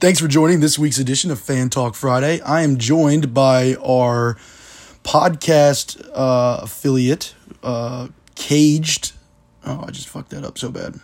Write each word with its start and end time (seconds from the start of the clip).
Thanks 0.00 0.18
for 0.18 0.28
joining 0.28 0.60
this 0.60 0.78
week's 0.78 0.98
edition 0.98 1.30
of 1.30 1.38
Fan 1.38 1.68
Talk 1.68 1.94
Friday. 1.94 2.40
I 2.40 2.62
am 2.62 2.78
joined 2.78 3.34
by 3.34 3.74
our 3.86 4.38
podcast 5.04 6.08
uh, 6.14 6.60
affiliate, 6.62 7.34
uh, 7.62 8.08
Caged. 8.34 9.12
Oh, 9.66 9.84
I 9.86 9.90
just 9.90 10.08
fucked 10.08 10.30
that 10.30 10.42
up 10.42 10.56
so 10.56 10.70
bad. 10.70 10.98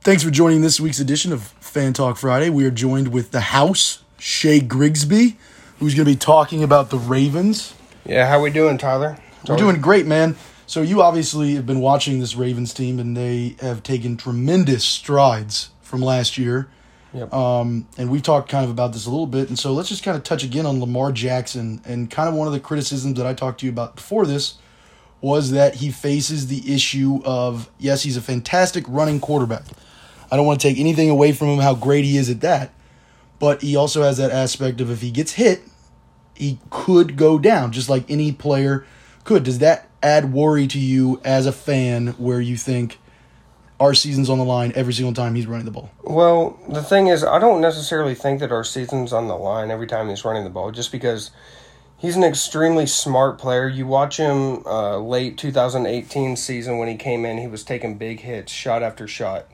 Thanks 0.00 0.22
for 0.22 0.30
joining 0.30 0.62
this 0.62 0.80
week's 0.80 0.98
edition 0.98 1.34
of 1.34 1.42
Fan 1.42 1.92
Talk 1.92 2.16
Friday. 2.16 2.48
We 2.48 2.64
are 2.64 2.70
joined 2.70 3.08
with 3.08 3.32
the 3.32 3.40
house, 3.40 4.02
Shay 4.18 4.60
Grigsby, 4.60 5.36
who's 5.78 5.94
going 5.94 6.06
to 6.06 6.10
be 6.10 6.16
talking 6.16 6.64
about 6.64 6.88
the 6.88 6.96
Ravens. 6.96 7.74
Yeah, 8.06 8.26
how 8.26 8.40
we 8.40 8.48
doing, 8.48 8.78
Tyler? 8.78 9.18
We're 9.46 9.56
doing 9.56 9.78
great, 9.82 10.06
man. 10.06 10.36
So 10.68 10.82
you 10.82 11.00
obviously 11.00 11.54
have 11.54 11.64
been 11.64 11.80
watching 11.80 12.20
this 12.20 12.36
Ravens 12.36 12.74
team, 12.74 12.98
and 12.98 13.16
they 13.16 13.56
have 13.60 13.82
taken 13.82 14.18
tremendous 14.18 14.84
strides 14.84 15.70
from 15.80 16.02
last 16.02 16.36
year. 16.36 16.68
Yep. 17.14 17.32
Um, 17.32 17.88
and 17.96 18.10
we've 18.10 18.22
talked 18.22 18.50
kind 18.50 18.66
of 18.66 18.70
about 18.70 18.92
this 18.92 19.06
a 19.06 19.10
little 19.10 19.26
bit, 19.26 19.48
and 19.48 19.58
so 19.58 19.72
let's 19.72 19.88
just 19.88 20.02
kind 20.02 20.14
of 20.14 20.24
touch 20.24 20.44
again 20.44 20.66
on 20.66 20.78
Lamar 20.78 21.10
Jackson. 21.10 21.80
And 21.86 22.10
kind 22.10 22.28
of 22.28 22.34
one 22.34 22.46
of 22.46 22.52
the 22.52 22.60
criticisms 22.60 23.16
that 23.16 23.26
I 23.26 23.32
talked 23.32 23.60
to 23.60 23.66
you 23.66 23.72
about 23.72 23.96
before 23.96 24.26
this 24.26 24.58
was 25.22 25.52
that 25.52 25.76
he 25.76 25.90
faces 25.90 26.48
the 26.48 26.74
issue 26.74 27.22
of 27.24 27.70
yes, 27.78 28.02
he's 28.02 28.18
a 28.18 28.22
fantastic 28.22 28.84
running 28.88 29.20
quarterback. 29.20 29.64
I 30.30 30.36
don't 30.36 30.44
want 30.44 30.60
to 30.60 30.68
take 30.68 30.78
anything 30.78 31.08
away 31.08 31.32
from 31.32 31.48
him 31.48 31.60
how 31.60 31.76
great 31.76 32.04
he 32.04 32.18
is 32.18 32.28
at 32.28 32.42
that, 32.42 32.74
but 33.38 33.62
he 33.62 33.74
also 33.74 34.02
has 34.02 34.18
that 34.18 34.32
aspect 34.32 34.82
of 34.82 34.90
if 34.90 35.00
he 35.00 35.10
gets 35.10 35.32
hit, 35.32 35.62
he 36.34 36.58
could 36.68 37.16
go 37.16 37.38
down 37.38 37.72
just 37.72 37.88
like 37.88 38.04
any 38.10 38.32
player 38.32 38.84
could. 39.24 39.44
Does 39.44 39.60
that 39.60 39.87
add 40.02 40.32
worry 40.32 40.66
to 40.68 40.78
you 40.78 41.20
as 41.24 41.46
a 41.46 41.52
fan 41.52 42.08
where 42.18 42.40
you 42.40 42.56
think 42.56 42.98
our 43.80 43.94
season's 43.94 44.28
on 44.28 44.38
the 44.38 44.44
line 44.44 44.72
every 44.74 44.92
single 44.92 45.14
time 45.14 45.34
he's 45.34 45.46
running 45.46 45.64
the 45.64 45.70
ball? 45.70 45.90
Well, 46.02 46.58
the 46.68 46.82
thing 46.82 47.06
is, 47.06 47.22
I 47.22 47.38
don't 47.38 47.60
necessarily 47.60 48.14
think 48.14 48.40
that 48.40 48.50
our 48.50 48.64
season's 48.64 49.12
on 49.12 49.28
the 49.28 49.36
line 49.36 49.70
every 49.70 49.86
time 49.86 50.08
he's 50.08 50.24
running 50.24 50.44
the 50.44 50.50
ball, 50.50 50.72
just 50.72 50.90
because 50.90 51.30
he's 51.96 52.16
an 52.16 52.24
extremely 52.24 52.86
smart 52.86 53.38
player. 53.38 53.68
You 53.68 53.86
watch 53.86 54.16
him 54.16 54.64
uh, 54.66 54.98
late 54.98 55.38
2018 55.38 56.36
season 56.36 56.78
when 56.78 56.88
he 56.88 56.96
came 56.96 57.24
in, 57.24 57.38
he 57.38 57.46
was 57.46 57.62
taking 57.62 57.98
big 57.98 58.20
hits, 58.20 58.50
shot 58.50 58.82
after 58.82 59.06
shot. 59.06 59.46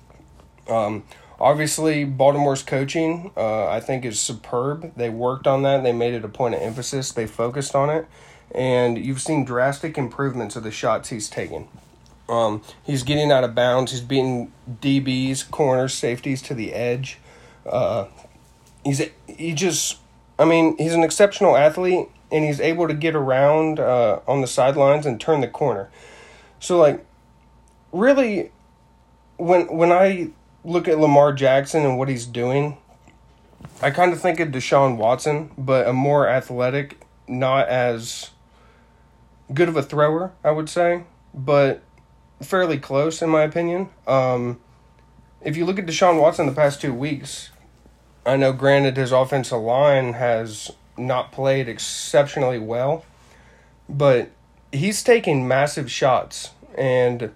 Um, 0.69 1.05
obviously, 1.39 2.05
Baltimore's 2.05 2.63
coaching, 2.63 3.33
uh, 3.37 3.69
I 3.69 3.81
think, 3.81 4.05
is 4.05 4.21
superb. 4.21 4.95
They 4.97 5.11
worked 5.11 5.47
on 5.47 5.63
that. 5.63 5.83
They 5.83 5.93
made 5.93 6.15
it 6.15 6.25
a 6.25 6.29
point 6.29 6.55
of 6.55 6.63
emphasis. 6.63 7.13
They 7.13 7.27
focused 7.27 7.75
on 7.75 7.91
it, 7.91 8.07
and 8.55 8.97
you've 8.97 9.21
seen 9.21 9.45
drastic 9.45 9.99
improvements 9.99 10.57
of 10.57 10.63
the 10.63 10.71
shots 10.71 11.09
he's 11.09 11.29
taking. 11.29 11.69
Um, 12.29 12.63
he's 12.85 13.03
getting 13.03 13.31
out 13.31 13.45
of 13.45 13.55
bounds. 13.55 13.93
He's 13.93 14.01
beating 14.01 14.53
DBs, 14.81 15.51
corners, 15.51 15.93
safeties 15.93 16.41
to 16.43 16.55
the 16.55 16.73
edge. 16.73 17.19
Uh, 17.67 18.07
he's 18.85 19.03
he 19.27 19.53
just, 19.53 19.99
I 20.39 20.45
mean, 20.45 20.77
he's 20.79 20.95
an 20.95 21.03
exceptional 21.03 21.57
athlete, 21.57 22.09
and 22.31 22.45
he's 22.45 22.61
able 22.61 22.89
to 22.89 22.95
get 22.95 23.15
around 23.15 23.81
uh, 23.81 24.21
on 24.27 24.41
the 24.41 24.47
sidelines 24.47 25.05
and 25.05 25.21
turn 25.21 25.41
the 25.41 25.49
corner. 25.49 25.91
So, 26.61 26.79
like, 26.79 27.05
really, 27.93 28.53
when 29.37 29.67
when 29.77 29.93
I 29.93 30.31
look 30.65 30.89
at 30.89 30.99
Lamar 30.99 31.33
Jackson 31.33 31.85
and 31.85 31.99
what 31.99 32.09
he's 32.09 32.25
doing, 32.25 32.79
I 33.83 33.91
kind 33.91 34.13
of 34.13 34.21
think 34.21 34.41
of 34.41 34.49
Deshaun 34.49 34.97
Watson, 34.97 35.51
but 35.59 35.87
a 35.87 35.93
more 35.93 36.27
athletic, 36.27 37.05
not 37.29 37.69
as 37.69 38.31
good 39.53 39.69
of 39.69 39.77
a 39.77 39.83
thrower, 39.83 40.33
I 40.43 40.51
would 40.51 40.69
say, 40.69 41.05
but 41.35 41.83
fairly 42.43 42.79
close 42.79 43.23
in 43.23 43.31
my 43.31 43.43
opinion. 43.43 43.91
Um, 44.07 44.61
if 45.43 45.57
you 45.57 45.67
look 45.67 45.79
at 45.79 45.87
Deshaun 45.87 46.21
Watson 46.21 46.47
the 46.47 46.53
past 46.53 46.81
two 46.81 46.95
weeks, 46.95 47.51
I 48.25 48.37
know 48.37 48.53
granted 48.53 48.97
his 48.97 49.13
offensive 49.13 49.61
line 49.61 50.15
has 50.15 50.71
not 50.97 51.33
played 51.33 51.69
exceptionally 51.69 52.59
well, 52.59 53.05
but 53.89 54.31
he's 54.73 55.03
taking 55.03 55.47
massive 55.47 55.91
shots 55.91 56.51
and 56.77 57.31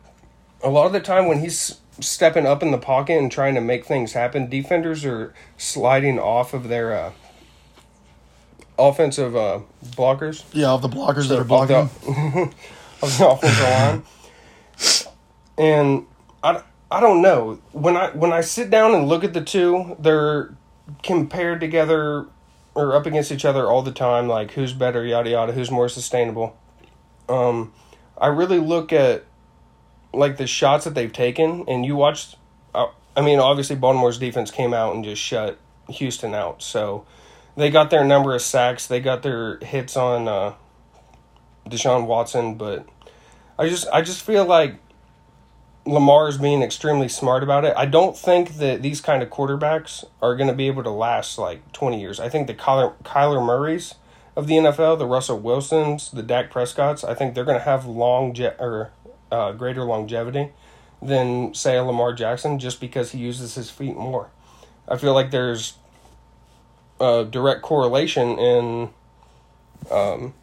a 0.62 0.70
lot 0.70 0.86
of 0.86 0.92
the 0.92 1.00
time 1.00 1.26
when 1.26 1.40
he's 1.40 1.80
stepping 2.00 2.46
up 2.46 2.62
in 2.62 2.70
the 2.70 2.78
pocket 2.78 3.18
and 3.18 3.30
trying 3.30 3.54
to 3.54 3.60
make 3.60 3.84
things 3.84 4.12
happen, 4.12 4.48
defenders 4.48 5.04
are 5.04 5.34
sliding 5.56 6.18
off 6.18 6.54
of 6.54 6.68
their 6.68 6.94
uh, 6.94 7.12
offensive 8.78 9.36
uh, 9.36 9.60
blockers. 9.84 10.44
Yeah, 10.52 10.70
of 10.70 10.82
the 10.82 10.88
blockers 10.88 11.28
that 11.28 11.38
are 11.38 11.44
blocking. 11.44 11.76
Of 11.76 12.02
the, 12.04 12.52
of 13.02 13.18
the 13.18 13.28
offensive 13.28 13.64
line. 13.64 14.02
And 15.58 16.06
I, 16.42 16.62
I 16.90 17.00
don't 17.00 17.20
know. 17.20 17.60
When 17.72 17.96
I 17.96 18.10
when 18.10 18.32
I 18.32 18.40
sit 18.40 18.70
down 18.70 18.94
and 18.94 19.08
look 19.08 19.24
at 19.24 19.34
the 19.34 19.42
two, 19.42 19.96
they're 19.98 20.54
compared 21.02 21.60
together 21.60 22.26
or 22.74 22.94
up 22.94 23.06
against 23.06 23.32
each 23.32 23.44
other 23.44 23.66
all 23.66 23.82
the 23.82 23.92
time, 23.92 24.28
like 24.28 24.52
who's 24.52 24.72
better, 24.72 25.04
yada 25.04 25.30
yada, 25.30 25.52
who's 25.52 25.70
more 25.70 25.88
sustainable. 25.88 26.56
Um, 27.28 27.72
I 28.16 28.28
really 28.28 28.60
look 28.60 28.92
at 28.92 29.24
like 30.14 30.36
the 30.36 30.46
shots 30.46 30.84
that 30.84 30.94
they've 30.94 31.12
taken, 31.12 31.64
and 31.68 31.84
you 31.84 31.96
watched. 31.96 32.36
Uh, 32.74 32.86
I 33.16 33.20
mean, 33.20 33.40
obviously 33.40 33.76
Baltimore's 33.76 34.18
defense 34.18 34.50
came 34.50 34.72
out 34.72 34.94
and 34.94 35.04
just 35.04 35.20
shut 35.20 35.58
Houston 35.88 36.34
out. 36.34 36.62
So 36.62 37.04
they 37.58 37.70
got 37.70 37.90
their 37.90 38.04
number 38.04 38.34
of 38.36 38.40
sacks, 38.40 38.86
they 38.86 39.00
got 39.00 39.22
their 39.22 39.58
hits 39.58 39.96
on 39.96 40.28
uh, 40.28 40.54
Deshaun 41.68 42.06
Watson, 42.06 42.54
but 42.54 42.88
I 43.58 43.68
just 43.68 43.88
I 43.92 44.00
just 44.00 44.22
feel 44.22 44.44
like 44.44 44.76
Lamar 45.84 46.28
is 46.28 46.38
being 46.38 46.62
extremely 46.62 47.08
smart 47.08 47.42
about 47.42 47.64
it. 47.64 47.74
I 47.76 47.84
don't 47.84 48.16
think 48.16 48.58
that 48.58 48.80
these 48.80 49.00
kind 49.00 49.24
of 49.24 49.30
quarterbacks 49.30 50.04
are 50.22 50.36
going 50.36 50.46
to 50.46 50.54
be 50.54 50.68
able 50.68 50.84
to 50.84 50.90
last 50.90 51.36
like 51.36 51.72
20 51.72 52.00
years. 52.00 52.20
I 52.20 52.28
think 52.28 52.46
the 52.46 52.54
Kyler, 52.54 52.94
Kyler 53.02 53.44
Murrays 53.44 53.96
of 54.36 54.46
the 54.46 54.54
NFL, 54.54 55.00
the 55.00 55.06
Russell 55.06 55.40
Wilsons, 55.40 56.12
the 56.12 56.22
Dak 56.22 56.52
Prescotts, 56.52 57.02
I 57.02 57.14
think 57.14 57.34
they're 57.34 57.44
going 57.44 57.58
to 57.58 57.64
have 57.64 57.86
long 57.86 58.34
je- 58.34 58.54
or 58.60 58.92
uh, 59.32 59.50
greater 59.50 59.82
longevity 59.82 60.52
than 61.02 61.54
say 61.54 61.80
Lamar 61.80 62.12
Jackson 62.12 62.60
just 62.60 62.80
because 62.80 63.10
he 63.10 63.18
uses 63.18 63.56
his 63.56 63.68
feet 63.68 63.96
more. 63.96 64.30
I 64.86 64.96
feel 64.96 65.12
like 65.12 65.32
there's 65.32 65.74
a 67.00 67.24
direct 67.24 67.62
correlation 67.62 68.38
in 68.38 68.90
um, 69.90 70.34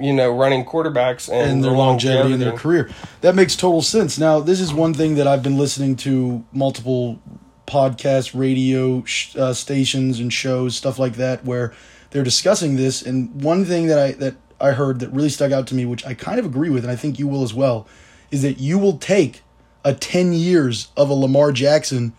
you 0.00 0.12
know, 0.12 0.30
running 0.30 0.64
quarterbacks 0.64 1.28
and, 1.28 1.50
and 1.50 1.64
their 1.64 1.72
longevity, 1.72 2.18
longevity 2.18 2.34
in 2.34 2.40
their 2.40 2.58
career. 2.58 2.90
That 3.20 3.34
makes 3.34 3.56
total 3.56 3.82
sense. 3.82 4.18
Now, 4.18 4.40
this 4.40 4.60
is 4.60 4.72
one 4.72 4.94
thing 4.94 5.16
that 5.16 5.26
I've 5.26 5.42
been 5.42 5.58
listening 5.58 5.96
to 5.96 6.44
multiple 6.52 7.18
podcasts, 7.66 8.38
radio 8.38 9.04
sh- 9.04 9.36
uh, 9.36 9.52
stations, 9.54 10.20
and 10.20 10.32
shows, 10.32 10.76
stuff 10.76 10.98
like 10.98 11.14
that, 11.14 11.44
where 11.44 11.74
they're 12.10 12.24
discussing 12.24 12.76
this. 12.76 13.02
And 13.02 13.42
one 13.42 13.64
thing 13.64 13.86
that 13.88 13.98
I 13.98 14.12
that 14.12 14.36
I 14.60 14.72
heard 14.72 15.00
that 15.00 15.10
really 15.10 15.28
stuck 15.28 15.52
out 15.52 15.66
to 15.68 15.74
me, 15.74 15.84
which 15.84 16.04
I 16.06 16.14
kind 16.14 16.38
of 16.38 16.46
agree 16.46 16.70
with, 16.70 16.84
and 16.84 16.90
I 16.90 16.96
think 16.96 17.18
you 17.18 17.28
will 17.28 17.42
as 17.42 17.54
well, 17.54 17.86
is 18.30 18.42
that 18.42 18.58
you 18.58 18.78
will 18.78 18.98
take 18.98 19.42
a 19.84 19.94
ten 19.94 20.32
years 20.32 20.88
of 20.96 21.10
a 21.10 21.14
Lamar 21.14 21.52
Jackson 21.52 22.12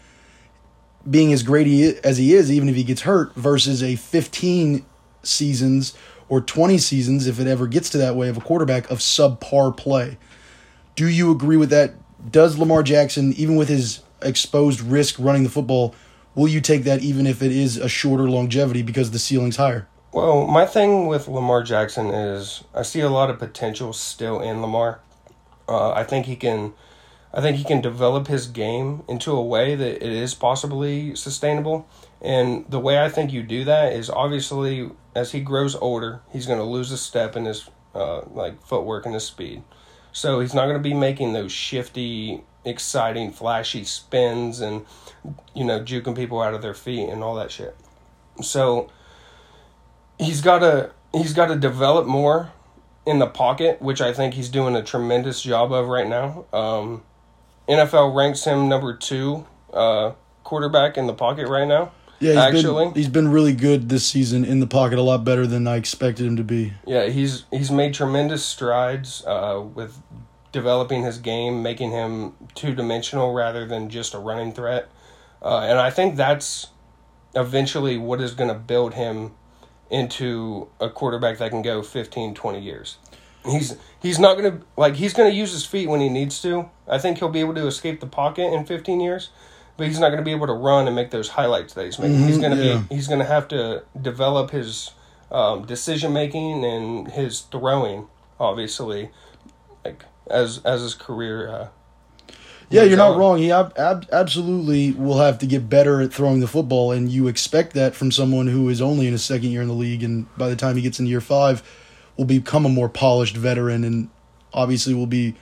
being 1.07 1.33
as 1.33 1.43
great 1.43 1.67
as 2.03 2.17
he 2.17 2.33
is, 2.33 2.51
even 2.51 2.69
if 2.69 2.75
he 2.75 2.83
gets 2.83 3.01
hurt, 3.01 3.33
versus 3.35 3.83
a 3.83 3.95
fifteen 3.95 4.85
seasons 5.23 5.93
or 6.29 6.41
20 6.41 6.77
seasons, 6.77 7.27
if 7.27 7.39
it 7.39 7.47
ever 7.47 7.67
gets 7.67 7.89
to 7.89 7.97
that 7.97 8.15
way, 8.15 8.29
of 8.29 8.37
a 8.37 8.41
quarterback 8.41 8.89
of 8.91 8.99
subpar 8.99 9.75
play. 9.75 10.17
Do 10.95 11.07
you 11.07 11.31
agree 11.31 11.57
with 11.57 11.71
that? 11.71 11.95
Does 12.31 12.57
Lamar 12.57 12.83
Jackson, 12.83 13.33
even 13.33 13.55
with 13.55 13.67
his 13.67 14.01
exposed 14.21 14.81
risk 14.81 15.15
running 15.17 15.43
the 15.43 15.49
football, 15.49 15.95
will 16.35 16.47
you 16.47 16.61
take 16.61 16.83
that 16.83 17.01
even 17.01 17.25
if 17.25 17.41
it 17.41 17.51
is 17.51 17.77
a 17.77 17.89
shorter 17.89 18.29
longevity 18.29 18.81
because 18.81 19.11
the 19.11 19.19
ceiling's 19.19 19.55
higher? 19.55 19.87
Well, 20.11 20.47
my 20.47 20.66
thing 20.66 21.07
with 21.07 21.27
Lamar 21.27 21.63
Jackson 21.63 22.07
is 22.07 22.63
I 22.73 22.81
see 22.81 23.01
a 23.01 23.09
lot 23.09 23.29
of 23.29 23.39
potential 23.39 23.93
still 23.93 24.39
in 24.39 24.61
Lamar. 24.61 24.99
Uh, 25.67 25.91
I 25.91 26.03
think 26.03 26.25
he 26.25 26.35
can, 26.35 26.73
I 27.34 27.41
think 27.41 27.57
he 27.57 27.63
can 27.63 27.81
develop 27.81 28.28
his 28.28 28.47
game 28.47 29.03
into 29.08 29.31
a 29.31 29.43
way 29.43 29.76
that 29.76 30.03
it 30.03 30.11
is 30.11 30.34
possibly 30.34 31.16
sustainable. 31.16 31.87
And 32.22 32.66
the 32.70 32.79
way 32.79 33.03
I 33.03 33.09
think 33.09 33.31
you 33.31 33.43
do 33.43 33.64
that 33.66 33.93
is 33.93 34.09
obviously 34.09 34.90
as 35.16 35.31
he 35.31 35.40
grows 35.40 35.76
older, 35.76 36.22
he's 36.31 36.47
going 36.47 36.59
to 36.59 36.66
lose 36.66 36.91
a 36.91 36.97
step 36.97 37.35
in 37.35 37.46
his 37.46 37.70
uh, 37.93 38.22
like 38.31 38.66
footwork 38.66 39.05
and 39.05 39.14
his 39.14 39.26
speed. 39.26 39.64
So 40.11 40.40
he's 40.40 40.53
not 40.53 40.66
going 40.66 40.78
to 40.78 40.84
be 40.84 40.93
making 40.93 41.34
those 41.34 41.52
shifty, 41.52 42.41
exciting, 42.66 43.31
flashy 43.31 43.84
spins 43.84 44.59
and 44.59 44.85
you 45.53 45.64
know 45.64 45.81
juking 45.81 46.16
people 46.16 46.41
out 46.41 46.53
of 46.53 46.61
their 46.61 46.73
feet 46.73 47.09
and 47.09 47.23
all 47.23 47.35
that 47.35 47.52
shit. 47.52 47.76
So 48.41 48.90
he's 50.17 50.41
got 50.41 50.59
to 50.59 50.91
he's 51.14 51.34
got 51.34 51.47
to 51.47 51.55
develop 51.55 52.08
more 52.08 52.52
in 53.05 53.20
the 53.20 53.28
pocket, 53.28 53.81
which 53.81 54.02
I 54.02 54.14
think 54.14 54.34
he's 54.34 54.49
doing 54.49 54.76
a 54.76 54.84
tremendous 54.84 55.41
job 55.41 55.72
of 55.72 55.87
right 55.87 56.08
now. 56.08 56.46
Um, 56.53 57.03
NFL 57.69 58.16
ranks 58.16 58.43
him 58.45 58.67
number 58.67 58.95
two 58.95 59.45
uh, 59.73 60.13
quarterback 60.43 60.97
in 60.97 61.07
the 61.07 61.13
pocket 61.13 61.47
right 61.47 61.67
now. 61.67 61.91
Yeah, 62.19 62.31
he's 62.31 62.57
actually, 62.57 62.85
been, 62.85 62.95
he's 62.95 63.07
been 63.07 63.27
really 63.29 63.53
good 63.53 63.87
this 63.87 64.05
season 64.05 64.43
in 64.43 64.59
the 64.59 64.67
pocket, 64.67 64.99
a 64.99 65.01
lot 65.01 65.23
better 65.23 65.47
than 65.47 65.67
I 65.67 65.77
expected 65.77 66.25
him 66.25 66.35
to 66.35 66.43
be. 66.43 66.73
Yeah, 66.85 67.05
he's 67.05 67.45
he's 67.49 67.71
made 67.71 67.93
tremendous 67.93 68.43
strides 68.43 69.23
uh, 69.25 69.63
with 69.73 70.01
developing 70.51 71.03
his 71.03 71.17
game, 71.17 71.63
making 71.63 71.91
him 71.91 72.33
two 72.55 72.73
dimensional 72.75 73.33
rather 73.33 73.66
than 73.66 73.89
just 73.89 74.13
a 74.13 74.19
running 74.19 74.51
threat. 74.51 74.89
Uh, 75.41 75.59
and 75.59 75.79
I 75.79 75.91
think 75.91 76.17
that's 76.17 76.67
eventually 77.35 77.97
what 77.97 78.19
is 78.19 78.33
going 78.33 78.49
to 78.49 78.59
build 78.59 78.95
him 78.95 79.31
into 79.89 80.67
a 80.79 80.89
quarterback 80.89 81.37
that 81.37 81.51
can 81.51 81.61
go 81.61 81.81
15, 81.81 82.33
20 82.33 82.59
years. 82.59 82.97
He's 83.46 83.78
he's 84.02 84.20
not 84.20 84.38
going 84.38 84.59
to 84.59 84.66
like 84.76 84.96
he's 84.96 85.14
to 85.14 85.30
use 85.30 85.52
his 85.52 85.66
feet 85.66 85.88
when 85.90 86.02
he 86.02 86.09
needs 86.09 86.41
to. 86.41 86.70
I 86.88 86.97
think 86.97 87.20
he'll 87.20 87.30
be 87.30 87.40
able 87.40 87.56
to 87.56 87.68
escape 87.68 88.00
the 88.00 88.08
pocket 88.08 88.53
in 88.53 88.66
15 88.66 89.00
years, 89.00 89.30
but 89.78 89.88
he's 89.88 90.00
not 90.00 90.09
going 90.09 90.20
to 90.20 90.26
be 90.26 90.32
able 90.32 90.47
to 90.47 90.53
run 90.53 90.88
and 90.88 90.96
make 90.96 91.12
those 91.12 91.30
highlights 91.30 91.74
that 91.76 91.86
he's 91.86 92.00
making. 92.00 92.18
Mm-hmm, 92.18 92.28
he's 92.28 92.38
going 92.38 92.58
to 92.58 92.64
yeah. 92.64 92.84
be 92.90 92.96
he's 92.96 93.08
to 93.08 93.24
have 93.24 93.47
to 93.50 93.84
develop 94.02 94.52
his 94.52 94.91
um, 95.32 95.66
decision 95.66 96.12
making 96.12 96.66
and 96.66 97.12
his 97.12 97.41
throwing, 97.41 98.08
obviously, 98.40 99.09
like 99.86 100.03
as 100.30 100.59
as 100.66 100.82
his 100.82 100.94
career. 100.96 101.50
Uh, 101.50 101.68
yeah, 102.72 102.84
you're 102.84 102.97
not 102.97 103.18
wrong. 103.18 103.40
He 103.40 103.52
ab- 103.52 103.74
ab- 103.78 104.08
absolutely 104.12 104.91
will 104.91 105.18
have 105.18 105.40
to 105.40 105.47
get 105.47 105.70
better 105.70 106.02
at 106.02 106.14
throwing 106.14 106.40
the 106.40 106.47
football, 106.47 106.91
and 106.91 107.09
you 107.09 107.28
expect 107.28 107.74
that 107.74 107.96
from 107.96 108.12
someone 108.12 108.47
who 108.47 108.70
is 108.70 108.80
only 108.80 109.08
in 109.08 109.14
his 109.14 109.24
second 109.24 109.50
year 109.50 109.62
in 109.62 109.68
the 109.68 109.74
league, 109.74 110.03
and 110.03 110.28
by 110.38 110.50
the 110.50 110.56
time 110.56 110.76
he 110.76 110.82
gets 110.82 111.00
into 111.00 111.09
year 111.09 111.22
five, 111.22 111.64
will 112.19 112.25
become 112.25 112.66
a 112.66 112.69
more 112.69 112.89
polished 112.89 113.37
veteran, 113.37 113.85
and 113.85 114.09
obviously 114.51 114.93
will 114.93 115.07
be 115.07 115.35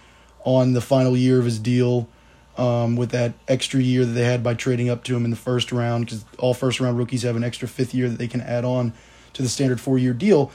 on 0.45 0.73
the 0.73 0.81
final 0.81 1.17
year 1.17 1.39
of 1.39 1.45
his 1.45 1.57
deal. 1.57 2.07
Um, 2.55 2.95
with 2.95 3.11
that 3.11 3.33
extra 3.47 3.79
year 3.79 4.03
that 4.03 4.13
they 4.13 4.23
had 4.23 4.41
by 4.41 4.55
trading 4.55 4.89
up 4.89 5.03
to 5.03 5.15
him 5.15 5.25
in 5.25 5.29
the 5.29 5.37
first 5.37 5.71
round, 5.71 6.05
because 6.05 6.25
all 6.39 6.55
first 6.55 6.79
round 6.79 6.97
rookies 6.97 7.21
have 7.21 7.35
an 7.35 7.43
extra 7.43 7.67
fifth 7.67 7.93
year 7.93 8.09
that 8.09 8.17
they 8.17 8.27
can 8.27 8.41
add 8.41 8.65
on 8.65 8.93
to 9.33 9.43
the 9.43 9.47
standard 9.47 9.79
four 9.79 9.99
year 9.99 10.11
deal. 10.11 10.51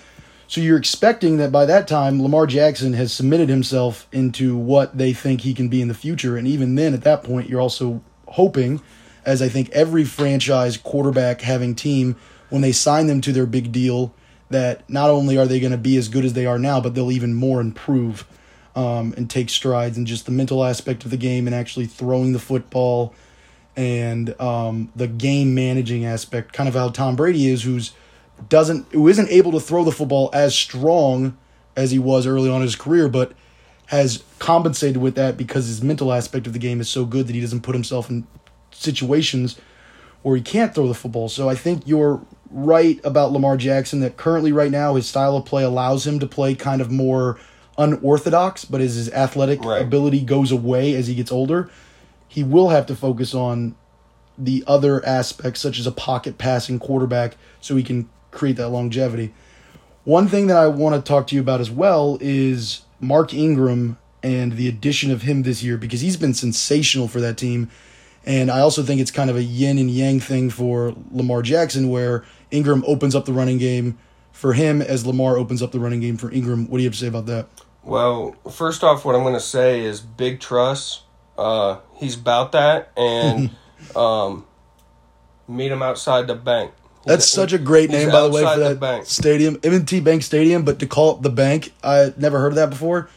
So 0.48 0.60
you're 0.60 0.78
expecting 0.78 1.36
that 1.36 1.52
by 1.52 1.64
that 1.66 1.86
time, 1.86 2.20
Lamar 2.20 2.48
Jackson 2.48 2.92
has 2.94 3.12
submitted 3.12 3.48
himself 3.48 4.08
into 4.10 4.56
what 4.56 4.98
they 4.98 5.12
think 5.12 5.42
he 5.42 5.54
can 5.54 5.68
be 5.68 5.80
in 5.80 5.86
the 5.86 5.94
future. 5.94 6.36
And 6.36 6.48
even 6.48 6.74
then, 6.74 6.92
at 6.92 7.02
that 7.02 7.22
point, 7.22 7.48
you're 7.48 7.60
also 7.60 8.02
hoping, 8.26 8.80
as 9.24 9.40
I 9.40 9.48
think 9.48 9.70
every 9.70 10.04
franchise 10.04 10.76
quarterback 10.76 11.42
having 11.42 11.76
team, 11.76 12.16
when 12.50 12.62
they 12.62 12.72
sign 12.72 13.06
them 13.06 13.20
to 13.20 13.32
their 13.32 13.46
big 13.46 13.70
deal, 13.70 14.12
that 14.52 14.88
not 14.88 15.10
only 15.10 15.36
are 15.36 15.46
they 15.46 15.60
going 15.60 15.72
to 15.72 15.78
be 15.78 15.96
as 15.96 16.08
good 16.08 16.24
as 16.24 16.32
they 16.32 16.46
are 16.46 16.58
now, 16.58 16.80
but 16.80 16.94
they'll 16.94 17.12
even 17.12 17.34
more 17.34 17.60
improve 17.60 18.26
um, 18.74 19.12
and 19.16 19.28
take 19.28 19.50
strides 19.50 19.98
in 19.98 20.06
just 20.06 20.26
the 20.26 20.32
mental 20.32 20.64
aspect 20.64 21.04
of 21.04 21.10
the 21.10 21.16
game 21.16 21.46
and 21.46 21.54
actually 21.54 21.86
throwing 21.86 22.32
the 22.32 22.38
football 22.38 23.14
and 23.76 24.38
um, 24.40 24.92
the 24.94 25.06
game 25.06 25.54
managing 25.54 26.04
aspect, 26.04 26.52
kind 26.52 26.68
of 26.68 26.74
how 26.74 26.88
Tom 26.88 27.16
Brady 27.16 27.48
is, 27.48 27.62
who's 27.62 27.92
doesn't 28.48 28.90
who 28.92 29.08
isn't 29.08 29.28
able 29.28 29.52
to 29.52 29.60
throw 29.60 29.84
the 29.84 29.92
football 29.92 30.28
as 30.32 30.54
strong 30.54 31.36
as 31.76 31.90
he 31.90 31.98
was 31.98 32.26
early 32.26 32.50
on 32.50 32.56
in 32.56 32.62
his 32.62 32.76
career, 32.76 33.08
but 33.08 33.32
has 33.86 34.24
compensated 34.38 34.96
with 34.96 35.14
that 35.14 35.36
because 35.36 35.66
his 35.66 35.82
mental 35.82 36.12
aspect 36.12 36.46
of 36.46 36.52
the 36.52 36.58
game 36.58 36.80
is 36.80 36.88
so 36.88 37.04
good 37.04 37.26
that 37.26 37.34
he 37.34 37.40
doesn't 37.40 37.60
put 37.60 37.74
himself 37.74 38.10
in 38.10 38.26
situations 38.70 39.58
where 40.22 40.36
he 40.36 40.42
can't 40.42 40.74
throw 40.74 40.88
the 40.88 40.94
football. 40.94 41.28
So 41.28 41.48
I 41.48 41.54
think 41.54 41.86
you're 41.86 42.20
right 42.52 43.00
about 43.04 43.32
Lamar 43.32 43.56
Jackson 43.56 44.00
that 44.00 44.16
currently 44.16 44.52
right 44.52 44.70
now 44.70 44.94
his 44.94 45.08
style 45.08 45.36
of 45.36 45.44
play 45.44 45.64
allows 45.64 46.06
him 46.06 46.18
to 46.20 46.26
play 46.26 46.54
kind 46.54 46.80
of 46.80 46.90
more 46.90 47.38
unorthodox, 47.78 48.64
but 48.64 48.80
as 48.80 48.94
his 48.94 49.10
athletic 49.10 49.64
right. 49.64 49.82
ability 49.82 50.20
goes 50.20 50.52
away 50.52 50.94
as 50.94 51.06
he 51.06 51.14
gets 51.14 51.32
older, 51.32 51.70
he 52.28 52.42
will 52.44 52.68
have 52.68 52.86
to 52.86 52.94
focus 52.94 53.34
on 53.34 53.74
the 54.38 54.64
other 54.66 55.04
aspects 55.04 55.60
such 55.60 55.78
as 55.78 55.86
a 55.86 55.92
pocket 55.92 56.38
passing 56.38 56.78
quarterback 56.78 57.36
so 57.60 57.76
he 57.76 57.82
can 57.82 58.08
create 58.30 58.56
that 58.56 58.68
longevity. 58.68 59.32
One 60.04 60.26
thing 60.26 60.48
that 60.48 60.56
I 60.56 60.66
want 60.66 60.96
to 60.96 61.00
talk 61.00 61.26
to 61.28 61.34
you 61.34 61.40
about 61.40 61.60
as 61.60 61.70
well 61.70 62.18
is 62.20 62.82
Mark 63.00 63.32
Ingram 63.32 63.98
and 64.22 64.52
the 64.52 64.68
addition 64.68 65.10
of 65.10 65.22
him 65.22 65.42
this 65.42 65.62
year 65.62 65.76
because 65.76 66.00
he's 66.00 66.16
been 66.16 66.34
sensational 66.34 67.08
for 67.08 67.20
that 67.20 67.36
team. 67.36 67.70
And 68.24 68.50
I 68.50 68.60
also 68.60 68.82
think 68.82 69.00
it's 69.00 69.10
kind 69.10 69.30
of 69.30 69.36
a 69.36 69.42
yin 69.42 69.78
and 69.78 69.90
yang 69.90 70.20
thing 70.20 70.48
for 70.50 70.94
Lamar 71.10 71.42
Jackson 71.42 71.88
where 71.88 72.24
Ingram 72.52 72.84
opens 72.86 73.14
up 73.14 73.24
the 73.24 73.32
running 73.32 73.58
game 73.58 73.98
for 74.30 74.52
him 74.52 74.80
as 74.80 75.06
Lamar 75.06 75.36
opens 75.36 75.62
up 75.62 75.72
the 75.72 75.80
running 75.80 76.00
game 76.00 76.16
for 76.16 76.30
Ingram. 76.30 76.68
What 76.68 76.78
do 76.78 76.82
you 76.82 76.88
have 76.88 76.94
to 76.94 77.00
say 77.00 77.08
about 77.08 77.26
that? 77.26 77.48
Well, 77.82 78.36
first 78.50 78.84
off, 78.84 79.04
what 79.04 79.14
I'm 79.14 79.22
going 79.22 79.34
to 79.34 79.40
say 79.40 79.80
is 79.80 80.00
big 80.00 80.40
trust. 80.40 81.02
Uh, 81.36 81.78
he's 81.96 82.16
about 82.16 82.52
that, 82.52 82.92
and 82.96 83.50
um, 83.96 84.46
meet 85.48 85.72
him 85.72 85.82
outside 85.82 86.26
the 86.26 86.34
bank. 86.34 86.72
That's 87.04 87.28
such 87.28 87.52
a 87.52 87.58
great 87.58 87.90
name, 87.90 88.10
by 88.10 88.20
the 88.22 88.30
way, 88.30 88.42
for 88.42 88.58
that 88.60 88.78
bank. 88.78 89.06
stadium, 89.06 89.58
M&T 89.64 90.00
Bank 90.00 90.22
Stadium. 90.22 90.64
But 90.64 90.78
to 90.78 90.86
call 90.86 91.16
it 91.16 91.22
the 91.22 91.30
bank, 91.30 91.72
I 91.82 92.12
never 92.16 92.38
heard 92.38 92.52
of 92.52 92.56
that 92.56 92.70
before. 92.70 93.08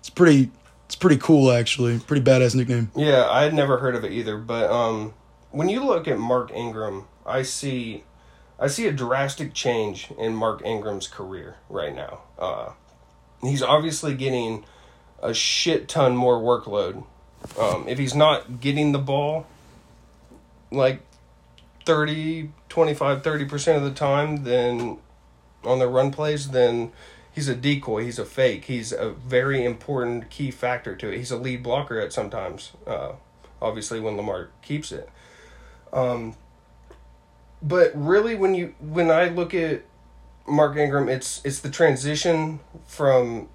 It's 0.00 0.10
pretty, 0.10 0.50
it's 0.86 0.96
pretty 0.96 1.18
cool 1.18 1.52
actually. 1.52 1.98
Pretty 2.00 2.24
badass 2.24 2.56
nickname. 2.56 2.90
Yeah, 2.96 3.28
I 3.30 3.44
had 3.44 3.54
never 3.54 3.78
heard 3.78 3.94
of 3.94 4.04
it 4.04 4.12
either. 4.12 4.36
But 4.36 4.70
um, 4.70 5.14
when 5.50 5.68
you 5.68 5.84
look 5.84 6.08
at 6.08 6.18
Mark 6.18 6.50
Ingram, 6.50 7.06
I 7.24 7.42
see, 7.42 8.02
I 8.60 8.66
see 8.66 8.86
a 8.86 8.92
drastic 8.92 9.54
change 9.54 10.10
in 10.18 10.34
Mark 10.34 10.62
Ingram's 10.64 11.08
career 11.08 11.56
right 11.70 11.94
now. 11.94 12.20
Uh, 12.38 12.72
he's 13.40 13.62
obviously 13.62 14.14
getting 14.14 14.64
a 15.22 15.32
shit 15.32 15.88
ton 15.88 16.14
more 16.14 16.38
workload. 16.38 17.04
Um, 17.58 17.88
if 17.88 17.98
he's 17.98 18.14
not 18.14 18.60
getting 18.60 18.92
the 18.92 18.98
ball, 18.98 19.46
like 20.70 21.00
30, 21.86 22.50
25, 22.68 23.22
30% 23.22 23.76
of 23.76 23.82
the 23.82 23.92
time, 23.92 24.44
then 24.44 24.98
on 25.64 25.78
the 25.78 25.88
run 25.88 26.10
plays, 26.10 26.50
then 26.50 26.92
he's 27.32 27.48
a 27.48 27.54
decoy. 27.54 28.04
He's 28.04 28.18
a 28.18 28.26
fake. 28.26 28.66
He's 28.66 28.92
a 28.92 29.10
very 29.10 29.64
important 29.64 30.28
key 30.28 30.50
factor 30.50 30.94
to 30.96 31.10
it. 31.10 31.16
He's 31.16 31.30
a 31.30 31.38
lead 31.38 31.62
blocker 31.62 31.98
at 31.98 32.12
sometimes, 32.12 32.72
uh, 32.86 33.12
obviously, 33.62 34.00
when 34.00 34.18
Lamar 34.18 34.50
keeps 34.60 34.92
it. 34.92 35.08
Um, 35.94 36.34
but 37.62 37.92
really, 37.94 38.34
when 38.34 38.54
you 38.54 38.74
when 38.80 39.10
I 39.10 39.28
look 39.28 39.54
at 39.54 39.82
Mark 40.46 40.76
Ingram, 40.76 41.08
it's 41.08 41.40
it's 41.44 41.60
the 41.60 41.70
transition 41.70 42.60
from 42.86 43.48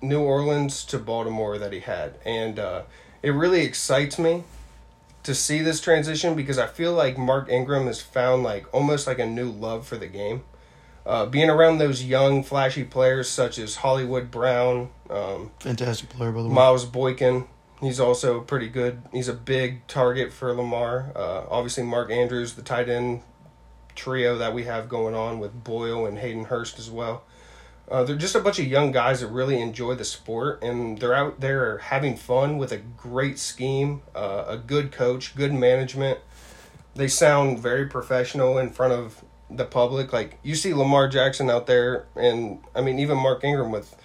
New 0.00 0.20
Orleans 0.20 0.84
to 0.86 0.98
Baltimore 0.98 1.58
that 1.58 1.72
he 1.72 1.80
had, 1.80 2.14
and 2.24 2.58
uh, 2.58 2.82
it 3.22 3.30
really 3.30 3.62
excites 3.62 4.18
me 4.18 4.44
to 5.22 5.34
see 5.34 5.60
this 5.60 5.80
transition 5.80 6.34
because 6.34 6.58
I 6.58 6.66
feel 6.66 6.92
like 6.92 7.18
Mark 7.18 7.50
Ingram 7.50 7.86
has 7.86 8.00
found 8.00 8.42
like 8.42 8.72
almost 8.72 9.06
like 9.06 9.18
a 9.18 9.26
new 9.26 9.50
love 9.50 9.86
for 9.86 9.96
the 9.96 10.06
game. 10.06 10.42
Uh, 11.04 11.24
being 11.24 11.48
around 11.48 11.78
those 11.78 12.04
young, 12.04 12.42
flashy 12.42 12.84
players 12.84 13.28
such 13.28 13.58
as 13.58 13.76
Hollywood 13.76 14.30
Brown, 14.30 14.90
um, 15.08 15.50
fantastic 15.58 16.10
player 16.10 16.32
by 16.32 16.42
the 16.42 16.48
way, 16.48 16.54
Miles 16.54 16.84
Boykin. 16.84 17.46
He's 17.80 18.00
also 18.00 18.40
pretty 18.40 18.68
good. 18.68 19.02
He's 19.12 19.28
a 19.28 19.34
big 19.34 19.86
target 19.86 20.32
for 20.32 20.52
Lamar. 20.52 21.12
Uh, 21.14 21.44
obviously, 21.48 21.84
Mark 21.84 22.10
Andrews, 22.10 22.54
the 22.54 22.62
tight 22.62 22.88
end 22.88 23.22
trio 23.94 24.36
that 24.38 24.54
we 24.54 24.64
have 24.64 24.88
going 24.88 25.14
on 25.14 25.38
with 25.38 25.64
Boyle 25.64 26.06
and 26.06 26.18
Hayden 26.18 26.44
Hurst 26.44 26.78
as 26.78 26.90
well. 26.90 27.24
Uh, 27.90 28.04
they're 28.04 28.16
just 28.16 28.34
a 28.34 28.40
bunch 28.40 28.58
of 28.58 28.66
young 28.66 28.92
guys 28.92 29.20
that 29.20 29.28
really 29.28 29.60
enjoy 29.60 29.94
the 29.94 30.04
sport, 30.04 30.62
and 30.62 30.98
they're 30.98 31.14
out 31.14 31.40
there 31.40 31.78
having 31.78 32.16
fun 32.16 32.58
with 32.58 32.70
a 32.70 32.76
great 32.76 33.38
scheme, 33.38 34.02
uh, 34.14 34.44
a 34.46 34.56
good 34.58 34.92
coach, 34.92 35.34
good 35.34 35.54
management. 35.54 36.18
They 36.94 37.08
sound 37.08 37.60
very 37.60 37.86
professional 37.86 38.58
in 38.58 38.70
front 38.70 38.92
of 38.92 39.24
the 39.50 39.64
public. 39.64 40.12
Like 40.12 40.38
you 40.42 40.54
see 40.54 40.74
Lamar 40.74 41.08
Jackson 41.08 41.48
out 41.48 41.66
there, 41.66 42.06
and 42.14 42.58
I 42.74 42.82
mean 42.82 42.98
even 42.98 43.16
Mark 43.16 43.42
Ingram 43.42 43.70
with 43.70 43.96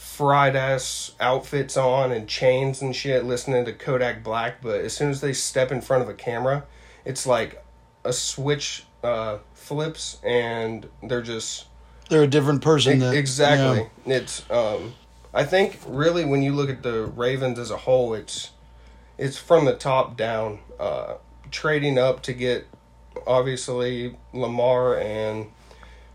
fried 0.00 0.56
ass 0.56 1.12
outfits 1.20 1.76
on 1.76 2.10
and 2.10 2.26
chains 2.26 2.80
and 2.80 2.96
shit, 2.96 3.22
listening 3.22 3.66
to 3.66 3.72
Kodak 3.72 4.24
Black. 4.24 4.62
But 4.62 4.80
as 4.80 4.94
soon 4.94 5.10
as 5.10 5.20
they 5.20 5.34
step 5.34 5.70
in 5.70 5.82
front 5.82 6.02
of 6.02 6.08
a 6.08 6.14
camera, 6.14 6.64
it's 7.04 7.26
like 7.26 7.62
a 8.02 8.12
switch 8.14 8.86
uh, 9.04 9.38
flips, 9.52 10.18
and 10.24 10.88
they're 11.02 11.20
just 11.20 11.66
they're 12.08 12.22
a 12.22 12.26
different 12.26 12.62
person. 12.62 13.00
That, 13.00 13.14
exactly. 13.14 13.90
Yeah. 14.06 14.16
It's 14.16 14.50
um, 14.50 14.94
I 15.34 15.44
think 15.44 15.78
really 15.86 16.24
when 16.24 16.42
you 16.42 16.54
look 16.54 16.70
at 16.70 16.82
the 16.82 17.04
Ravens 17.04 17.58
as 17.58 17.70
a 17.70 17.76
whole, 17.76 18.14
it's 18.14 18.52
it's 19.18 19.36
from 19.36 19.66
the 19.66 19.74
top 19.74 20.16
down, 20.16 20.60
uh, 20.78 21.16
trading 21.50 21.98
up 21.98 22.22
to 22.22 22.32
get 22.32 22.66
obviously 23.26 24.16
Lamar 24.32 24.98
and 24.98 25.50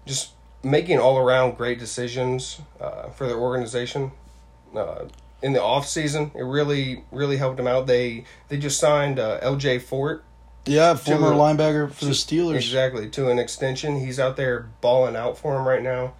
just 0.07 0.31
making 0.65 0.99
all 0.99 1.17
around 1.17 1.55
great 1.55 1.79
decisions 1.79 2.59
uh, 2.81 3.09
for 3.09 3.27
their 3.27 3.37
organization. 3.37 4.11
Uh, 4.75 5.05
in 5.41 5.53
the 5.53 5.61
off 5.61 5.87
season, 5.87 6.31
it 6.33 6.43
really 6.43 7.03
really 7.11 7.37
helped 7.37 7.57
them 7.57 7.67
out. 7.67 7.87
They 7.87 8.25
they 8.49 8.57
just 8.57 8.79
signed 8.79 9.19
uh, 9.19 9.37
L.J. 9.41 9.79
Fort 9.79 10.23
yeah, 10.65 10.95
former 10.95 11.31
a, 11.31 11.35
linebacker 11.35 11.91
for 11.91 12.05
the 12.05 12.11
Steelers. 12.11 12.55
Exactly, 12.55 13.09
to 13.11 13.29
an 13.29 13.37
extension. 13.37 13.99
He's 13.99 14.19
out 14.19 14.35
there 14.35 14.69
balling 14.81 15.15
out 15.15 15.37
for 15.37 15.55
him 15.55 15.67
right 15.67 15.83
now. 15.83 16.13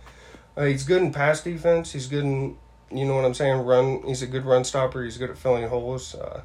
Uh, 0.55 0.65
he's 0.65 0.83
good 0.83 1.01
in 1.01 1.11
pass 1.11 1.41
defense. 1.41 1.91
He's 1.91 2.07
good 2.07 2.23
in, 2.23 2.57
you 2.91 3.05
know 3.05 3.15
what 3.15 3.25
I'm 3.25 3.33
saying, 3.33 3.65
run. 3.65 4.03
He's 4.05 4.21
a 4.21 4.27
good 4.27 4.45
run 4.45 4.63
stopper. 4.63 5.03
He's 5.03 5.17
good 5.17 5.31
at 5.31 5.37
filling 5.37 5.67
holes. 5.67 6.13
Uh, 6.13 6.41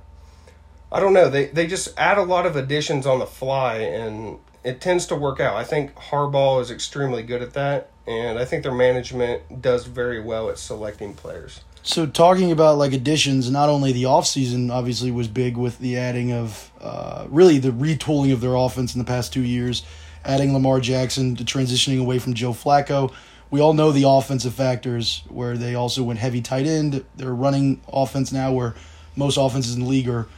I 0.90 0.98
don't 0.98 1.12
know. 1.12 1.28
They 1.28 1.46
they 1.46 1.66
just 1.66 1.96
add 1.98 2.18
a 2.18 2.22
lot 2.22 2.46
of 2.46 2.56
additions 2.56 3.06
on 3.06 3.18
the 3.18 3.26
fly, 3.26 3.76
and 3.76 4.38
it 4.62 4.80
tends 4.80 5.06
to 5.06 5.14
work 5.14 5.40
out. 5.40 5.56
I 5.56 5.64
think 5.64 5.94
Harbaugh 5.94 6.60
is 6.60 6.70
extremely 6.70 7.22
good 7.22 7.42
at 7.42 7.54
that, 7.54 7.90
and 8.06 8.38
I 8.38 8.44
think 8.44 8.62
their 8.62 8.74
management 8.74 9.62
does 9.62 9.86
very 9.86 10.20
well 10.20 10.50
at 10.50 10.58
selecting 10.58 11.14
players. 11.14 11.60
So 11.82 12.06
talking 12.06 12.52
about 12.52 12.76
like 12.76 12.92
additions, 12.92 13.50
not 13.50 13.70
only 13.70 13.92
the 13.92 14.02
offseason 14.02 14.70
obviously 14.70 15.10
was 15.10 15.28
big 15.28 15.56
with 15.56 15.78
the 15.78 15.96
adding 15.96 16.30
of 16.30 16.70
uh, 16.80 17.26
really 17.30 17.58
the 17.58 17.70
retooling 17.70 18.32
of 18.32 18.42
their 18.42 18.54
offense 18.54 18.94
in 18.94 18.98
the 18.98 19.04
past 19.04 19.32
two 19.32 19.42
years, 19.42 19.82
adding 20.24 20.52
Lamar 20.52 20.80
Jackson 20.80 21.36
to 21.36 21.44
transitioning 21.44 21.98
away 21.98 22.18
from 22.18 22.34
Joe 22.34 22.52
Flacco. 22.52 23.12
We 23.50 23.60
all 23.60 23.72
know 23.72 23.92
the 23.92 24.06
offensive 24.06 24.54
factors 24.54 25.24
where 25.28 25.56
they 25.56 25.74
also 25.74 26.02
went 26.02 26.18
heavy 26.18 26.42
tight 26.42 26.66
end. 26.66 27.04
They're 27.16 27.34
running 27.34 27.80
offense 27.90 28.30
now 28.30 28.52
where 28.52 28.74
most 29.16 29.38
offenses 29.38 29.74
in 29.74 29.80
the 29.80 29.88
league 29.88 30.08
are 30.08 30.28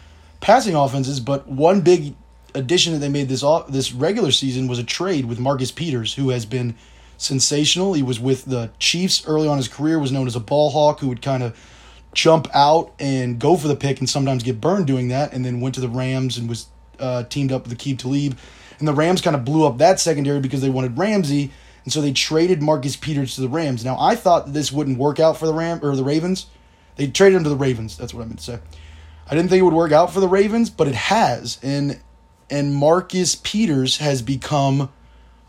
passing 0.41 0.75
offenses, 0.75 1.19
but 1.19 1.49
one 1.49 1.81
big 1.81 2.15
addition 2.55 2.93
that 2.93 2.99
they 2.99 3.09
made 3.09 3.29
this 3.29 3.45
this 3.69 3.93
regular 3.93 4.31
season 4.31 4.67
was 4.67 4.79
a 4.79 4.85
trade 4.85 5.27
with 5.27 5.39
Marcus 5.39 5.71
Peters, 5.71 6.15
who 6.15 6.31
has 6.31 6.47
been 6.47 6.75
sensational. 7.17 7.95
He 7.95 8.03
was 8.03 8.19
with 8.19 8.45
the 8.45 8.71
Chiefs 8.79 9.27
early 9.27 9.49
on 9.49 9.57
his 9.57 9.69
career, 9.69 9.99
was 9.99 10.13
known 10.13 10.27
as 10.27 10.37
a 10.37 10.41
ball 10.41 10.71
hawk 10.71 11.01
who 11.01 11.09
would 11.09 11.23
kind 11.23 11.43
of 11.43 11.57
jump 12.15 12.47
out 12.55 12.93
and 12.99 13.39
go 13.39 13.57
for 13.57 13.69
the 13.69 13.77
pick 13.77 13.99
and 13.99 14.09
sometimes 14.09 14.43
get 14.43 14.61
burned 14.61 14.87
doing 14.87 15.09
that, 15.09 15.33
and 15.33 15.45
then 15.45 15.61
went 15.61 15.75
to 15.77 15.81
the 15.81 15.89
Rams 15.89 16.37
and 16.37 16.49
was 16.49 16.67
uh, 16.99 17.25
teamed 17.25 17.53
up 17.53 17.67
with 17.67 17.79
Aqib 17.79 17.99
Talib. 17.99 18.37
And 18.79 18.89
the 18.89 18.93
Rams 18.93 19.21
kind 19.21 19.37
of 19.37 19.45
blew 19.45 19.65
up 19.67 19.79
that 19.79 20.01
secondary 20.01 20.41
because 20.41 20.61
they 20.61 20.71
wanted 20.71 20.99
Ramsey, 20.99 21.53
and 21.85 21.93
so 21.93 22.01
they 22.01 22.13
traded 22.13 22.63
Marcus 22.63 22.97
Peters 22.97 23.37
to 23.37 23.41
the 23.41 23.49
Rams. 23.49 23.85
Now 23.85 23.97
I 23.99 24.17
thought 24.17 24.47
that 24.47 24.53
this 24.53 24.73
wouldn't 24.73 24.99
work 24.99 25.21
out 25.21 25.37
for 25.37 25.47
the 25.47 25.55
Ram 25.55 25.81
or 25.83 25.95
the 25.97 26.05
Ravens. 26.05 26.47
They 26.97 27.07
traded 27.07 27.37
him 27.39 27.45
to 27.45 27.51
the 27.51 27.57
Ravens. 27.57 27.97
That's 27.97 28.13
what 28.13 28.23
I 28.23 28.27
meant 28.27 28.41
to 28.41 28.45
say. 28.45 28.59
I 29.31 29.35
didn't 29.35 29.49
think 29.49 29.61
it 29.61 29.65
would 29.65 29.73
work 29.73 29.93
out 29.93 30.13
for 30.13 30.21
the 30.21 30.29
Ravens, 30.29 30.69
but 30.69 30.89
it 30.89 30.95
has. 30.95 31.59
And 31.63 32.01
and 32.53 32.75
Marcus 32.75 33.35
Peters 33.35 33.97
has 33.97 34.21
become 34.21 34.91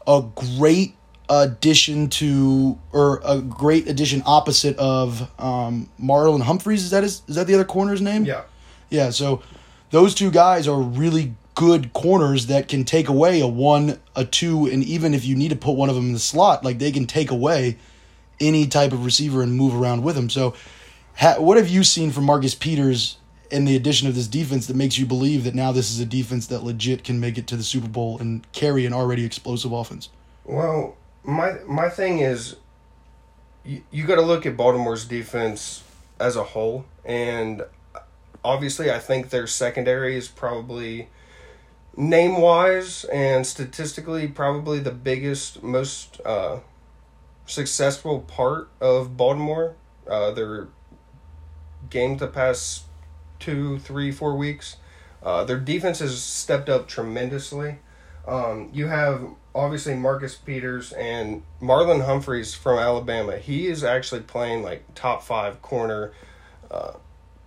a 0.07 0.23
great 0.33 0.95
addition 1.29 2.09
to 2.09 2.79
or 2.93 3.21
a 3.25 3.41
great 3.41 3.87
addition 3.89 4.23
opposite 4.25 4.77
of 4.77 5.29
um, 5.39 5.89
Marlon 6.01 6.41
Humphreys. 6.41 6.83
Is 6.83 6.91
that 6.91 7.03
his, 7.03 7.21
is 7.27 7.35
that 7.35 7.45
the 7.45 7.55
other 7.55 7.65
corner's 7.65 8.01
name? 8.01 8.25
Yeah. 8.25 8.43
Yeah, 8.89 9.09
so 9.09 9.43
those 9.89 10.15
two 10.15 10.31
guys 10.31 10.67
are 10.67 10.79
really 10.79 11.35
good 11.55 11.91
corners 11.93 12.47
that 12.47 12.67
can 12.67 12.85
take 12.85 13.09
away 13.09 13.41
a 13.41 13.47
one, 13.47 13.99
a 14.15 14.23
two, 14.23 14.65
and 14.67 14.83
even 14.83 15.13
if 15.13 15.25
you 15.25 15.35
need 15.35 15.49
to 15.49 15.55
put 15.55 15.73
one 15.73 15.89
of 15.89 15.95
them 15.95 16.07
in 16.07 16.13
the 16.13 16.19
slot, 16.19 16.63
like 16.63 16.79
they 16.79 16.91
can 16.91 17.05
take 17.05 17.31
away 17.31 17.77
any 18.39 18.65
type 18.65 18.93
of 18.93 19.03
receiver 19.03 19.41
and 19.43 19.53
move 19.55 19.75
around 19.75 20.03
with 20.03 20.15
them. 20.15 20.29
So, 20.29 20.53
ha- 21.15 21.39
what 21.39 21.57
have 21.57 21.67
you 21.67 21.83
seen 21.83 22.11
from 22.11 22.23
Marcus 22.23 22.55
Peters 22.55 23.17
in 23.53 23.65
the 23.65 23.75
addition 23.75 24.07
of 24.07 24.15
this 24.15 24.27
defense 24.27 24.65
that 24.65 24.75
makes 24.75 24.97
you 24.97 25.05
believe 25.05 25.43
that 25.43 25.53
now 25.53 25.71
this 25.71 25.91
is 25.91 25.99
a 25.99 26.05
defense 26.05 26.47
that 26.47 26.63
legit 26.63 27.03
can 27.03 27.19
make 27.19 27.37
it 27.37 27.45
to 27.47 27.55
the 27.55 27.63
Super 27.63 27.87
Bowl 27.87 28.17
and 28.17 28.51
carry 28.51 28.87
an 28.87 28.93
already 28.93 29.23
explosive 29.23 29.71
offense? 29.71 30.09
Well, 30.43 30.97
my 31.23 31.59
my 31.67 31.87
thing 31.87 32.19
is, 32.19 32.55
you, 33.63 33.83
you 33.91 34.05
got 34.05 34.15
to 34.15 34.23
look 34.23 34.47
at 34.47 34.57
Baltimore's 34.57 35.05
defense 35.05 35.83
as 36.19 36.35
a 36.35 36.43
whole, 36.43 36.85
and 37.05 37.63
obviously, 38.43 38.91
I 38.91 38.97
think 38.97 39.29
their 39.29 39.45
secondary 39.45 40.17
is 40.17 40.27
probably 40.27 41.09
name 41.95 42.41
wise 42.41 43.03
and 43.05 43.45
statistically 43.45 44.27
probably 44.27 44.79
the 44.79 44.91
biggest, 44.91 45.61
most 45.61 46.19
uh, 46.25 46.59
successful 47.45 48.21
part 48.21 48.69
of 48.81 49.15
Baltimore. 49.15 49.75
Uh, 50.09 50.31
their 50.31 50.67
game 51.89 52.17
the 52.17 52.27
past 52.27 52.83
two, 53.43 53.77
three, 53.79 54.09
four 54.09 54.35
weeks. 54.35 54.77
Uh, 55.21 55.43
their 55.43 55.59
defense 55.59 55.99
has 55.99 56.21
stepped 56.21 56.69
up 56.69 56.87
tremendously. 56.87 57.79
Um, 58.25 58.69
you 58.73 58.87
have 58.87 59.21
obviously 59.53 59.95
Marcus 59.95 60.35
Peters 60.35 60.93
and 60.93 61.43
Marlon 61.61 62.05
Humphreys 62.05 62.53
from 62.53 62.79
Alabama. 62.79 63.37
He 63.37 63.67
is 63.67 63.83
actually 63.83 64.21
playing 64.21 64.63
like 64.63 64.95
top 64.95 65.23
five 65.23 65.61
corner 65.61 66.13
uh, 66.71 66.93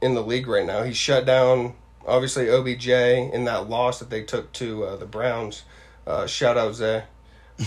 in 0.02 0.14
the 0.14 0.22
league 0.22 0.46
right 0.46 0.66
now. 0.66 0.82
He 0.82 0.92
shut 0.92 1.24
down 1.24 1.74
obviously 2.06 2.50
OBJ 2.50 2.88
in 2.88 3.44
that 3.44 3.70
loss 3.70 3.98
that 3.98 4.10
they 4.10 4.22
took 4.22 4.52
to 4.52 4.84
uh, 4.84 4.96
the 4.96 5.06
Browns. 5.06 5.64
Uh, 6.06 6.26
shout 6.26 6.58
out 6.58 6.74
Zay. 6.74 7.04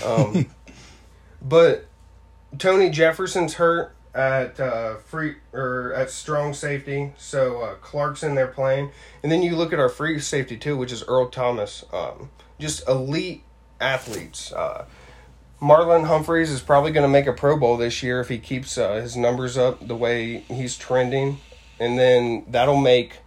Um, 0.05 0.45
but 1.41 1.87
Tony 2.59 2.91
Jefferson's 2.91 3.55
hurt 3.55 3.95
at 4.13 4.59
uh, 4.59 4.95
free 4.97 5.35
or 5.53 5.93
at 5.93 6.09
strong 6.09 6.53
safety, 6.53 7.13
so 7.17 7.61
uh, 7.61 7.75
Clarkson 7.75 8.35
they're 8.35 8.47
playing, 8.47 8.91
and 9.23 9.31
then 9.31 9.43
you 9.43 9.55
look 9.55 9.71
at 9.71 9.79
our 9.79 9.89
free 9.89 10.19
safety 10.19 10.57
too, 10.57 10.77
which 10.77 10.91
is 10.91 11.03
Earl 11.03 11.29
Thomas. 11.29 11.85
Um, 11.93 12.29
just 12.59 12.87
elite 12.87 13.43
athletes. 13.79 14.51
Uh, 14.51 14.85
Marlon 15.61 16.07
Humphreys 16.07 16.49
is 16.49 16.61
probably 16.61 16.91
going 16.91 17.03
to 17.03 17.09
make 17.09 17.27
a 17.27 17.33
Pro 17.33 17.57
Bowl 17.57 17.77
this 17.77 18.01
year 18.01 18.21
if 18.21 18.29
he 18.29 18.39
keeps 18.39 18.77
uh, 18.77 18.95
his 18.95 19.17
numbers 19.17 19.57
up 19.57 19.85
the 19.85 19.95
way 19.95 20.39
he's 20.47 20.77
trending, 20.77 21.39
and 21.79 21.99
then 21.99 22.45
that'll 22.47 22.77
make 22.77 23.19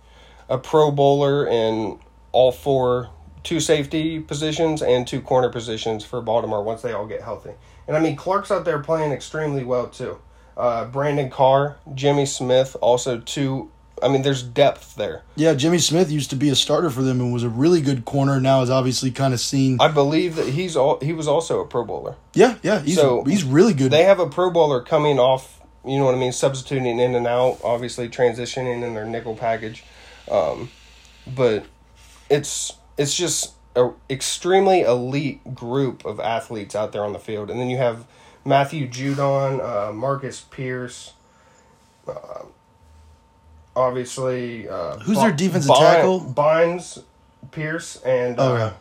a 0.49 0.59
Pro 0.59 0.91
Bowler 0.91 1.47
in 1.47 1.99
all 2.33 2.53
four 2.53 3.11
two 3.43 3.61
safety 3.61 4.21
positions 4.21 4.83
and 4.83 5.07
two 5.07 5.21
corner 5.21 5.49
positions 5.49 6.05
for 6.05 6.21
Baltimore 6.21 6.63
once 6.63 6.83
they 6.83 6.93
all 6.93 7.07
get 7.07 7.23
healthy. 7.23 7.53
And 7.89 7.97
I 7.97 8.01
mean 8.01 8.17
Clark's 8.17 8.51
out 8.51 8.65
there 8.65 8.79
playing 8.79 9.13
extremely 9.13 9.65
well 9.65 9.89
too. 9.89 10.21
Uh, 10.57 10.85
Brandon 10.87 11.31
Carr, 11.31 11.77
Jimmy 11.95 12.27
Smith, 12.27 12.77
also 12.81 13.19
two. 13.19 13.71
I 14.03 14.09
mean, 14.09 14.23
there's 14.23 14.43
depth 14.43 14.97
there. 14.97 15.23
Yeah, 15.37 15.55
Jimmy 15.55 15.79
Smith 15.79 16.11
used 16.11 16.31
to 16.31 16.37
be 16.37 16.49
a 16.49 16.57
starter 16.57 16.91
for 16.91 17.03
them 17.03 17.21
and 17.21 17.33
was 17.33 17.45
a 17.45 17.49
really 17.49 17.81
good 17.81 18.05
corner. 18.05 18.41
Now 18.41 18.63
is 18.63 18.71
obviously 18.71 19.13
kind 19.13 19.33
of 19.33 19.41
seen. 19.41 19.79
I 19.81 19.89
believe 19.89 20.37
that 20.37 20.49
he's 20.49 20.77
all 20.77 20.99
he 21.01 21.13
was 21.13 21.29
also 21.29 21.61
a 21.61 21.67
Pro 21.67 21.85
Bowler. 21.85 22.17
Yeah, 22.35 22.57
yeah, 22.63 22.81
he's 22.81 22.97
So, 22.97 23.23
he's 23.25 23.45
really 23.45 23.75
good. 23.75 23.91
They 23.93 24.05
have 24.05 24.19
a 24.19 24.29
Pro 24.29 24.51
Bowler 24.51 24.83
coming 24.83 25.19
off. 25.19 25.61
You 25.85 25.99
know 25.99 26.05
what 26.05 26.15
I 26.15 26.19
mean? 26.19 26.33
Substituting 26.33 26.99
in 26.99 27.15
and 27.15 27.27
out, 27.27 27.59
obviously 27.65 28.09
transitioning 28.09 28.83
in 28.85 28.95
their 28.95 29.05
nickel 29.05 29.35
package, 29.35 29.85
um, 30.31 30.71
but 31.27 31.65
it's 32.31 32.77
it's 32.99 33.15
just 33.15 33.55
a 33.75 33.91
extremely 34.11 34.83
elite 34.83 35.55
group 35.55 36.05
of 36.05 36.21
athletes 36.21 36.75
out 36.75 36.93
there 36.93 37.05
on 37.05 37.13
the 37.13 37.19
field, 37.19 37.51
and 37.51 37.59
then 37.61 37.71
you 37.71 37.79
have 37.79 38.07
Matthew 38.45 38.89
Judon, 38.89 39.61
uh, 39.61 39.93
Marcus 39.93 40.41
Pierce, 40.41 41.13
uh, 42.09 42.45
obviously. 43.77 44.69
Uh, 44.69 44.99
Who's 44.99 45.19
their 45.19 45.33
defensive 45.33 45.75
tackle? 45.77 46.21
Bynes, 46.21 47.03
Pierce, 47.51 47.97
and 48.05 48.39
uh, 48.39 48.43
oh 48.53 48.57
yeah, 48.57 48.73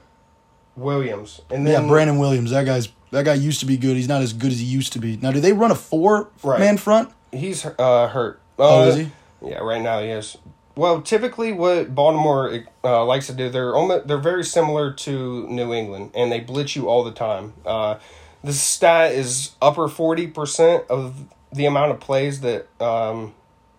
Williams, 0.75 1.41
and 1.49 1.65
then 1.65 1.83
yeah, 1.83 1.87
Brandon 1.87 2.17
Williams. 2.17 2.51
That 2.51 2.65
guy's 2.65 2.89
that 3.11 3.25
guy 3.25 3.33
used 3.35 3.59
to 3.59 3.65
be 3.65 3.77
good. 3.77 3.95
He's 3.95 4.07
not 4.07 4.21
as 4.21 4.33
good 4.33 4.51
as 4.51 4.59
he 4.59 4.65
used 4.65 4.93
to 4.93 4.99
be. 4.99 5.17
Now, 5.17 5.31
do 5.31 5.39
they 5.39 5.53
run 5.53 5.71
a 5.71 5.75
four 5.75 6.29
Right. 6.43 6.59
man 6.59 6.77
front? 6.77 7.11
He's 7.31 7.65
uh, 7.65 8.07
hurt. 8.07 8.39
Oh, 8.57 8.83
Uh, 8.83 8.85
is 8.87 8.95
he? 8.95 9.11
Yeah, 9.43 9.59
right 9.59 9.81
now 9.81 9.99
he 10.01 10.09
is. 10.09 10.37
Well, 10.75 11.01
typically, 11.01 11.51
what 11.51 11.93
Baltimore 11.93 12.63
uh, 12.83 13.03
likes 13.03 13.27
to 13.27 13.33
do, 13.33 13.49
they're 13.49 13.75
almost, 13.75 14.07
they're 14.07 14.17
very 14.17 14.43
similar 14.43 14.93
to 14.93 15.45
New 15.47 15.73
England, 15.73 16.11
and 16.15 16.31
they 16.31 16.39
blitz 16.39 16.75
you 16.75 16.87
all 16.87 17.03
the 17.03 17.11
time. 17.11 17.53
Uh, 17.65 17.95
the 18.43 18.53
stat 18.53 19.13
is 19.13 19.51
upper 19.61 19.87
forty 19.87 20.27
percent 20.27 20.85
of 20.89 21.25
the 21.51 21.65
amount 21.65 21.91
of 21.91 21.99
plays 21.99 22.41
that 22.41 22.67
um, 22.81 23.33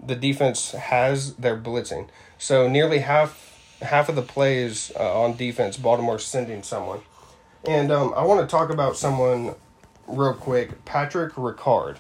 the 0.05 0.15
defense 0.15 0.73
has. 0.73 1.35
They're 1.35 1.59
blitzing, 1.59 2.09
so 2.39 2.69
nearly 2.69 2.99
half 2.99 3.77
half 3.83 4.09
of 4.09 4.17
the 4.17 4.23
plays 4.23 4.93
uh, 4.99 5.23
on 5.23 5.37
defense, 5.37 5.77
Baltimore's 5.77 6.25
sending 6.25 6.63
someone. 6.63 7.01
And 7.67 7.93
um, 7.93 8.13
I 8.17 8.25
want 8.25 8.41
to 8.41 8.47
talk 8.47 8.71
about 8.71 8.97
someone 8.97 9.55
real 10.07 10.35
quick, 10.35 10.85
Patrick 10.85 11.35
Ricard. 11.35 11.97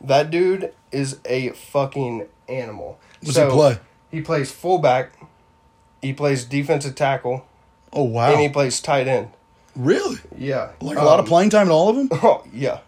That 0.00 0.30
dude 0.30 0.72
is 0.92 1.18
a 1.24 1.50
fucking 1.50 2.26
animal. 2.48 2.98
What's 3.22 3.36
he 3.36 3.44
play? 3.44 3.78
He 4.10 4.20
plays 4.20 4.50
fullback. 4.50 5.12
He 6.00 6.12
plays 6.12 6.44
defensive 6.44 6.94
tackle, 6.94 7.46
Oh 7.92 8.04
wow, 8.04 8.30
and 8.32 8.40
he 8.40 8.48
plays 8.48 8.80
tight 8.80 9.06
end. 9.06 9.28
Really? 9.84 10.18
Yeah, 10.36 10.70
Like 10.80 10.98
a 10.98 11.02
lot 11.02 11.18
of 11.18 11.24
Um, 11.24 11.28
playing 11.28 11.50
time 11.50 11.66
in 11.66 11.72
all 11.72 11.88
of 11.88 11.96
them. 11.96 12.08
Oh 12.22 12.44
yeah. 12.52 12.80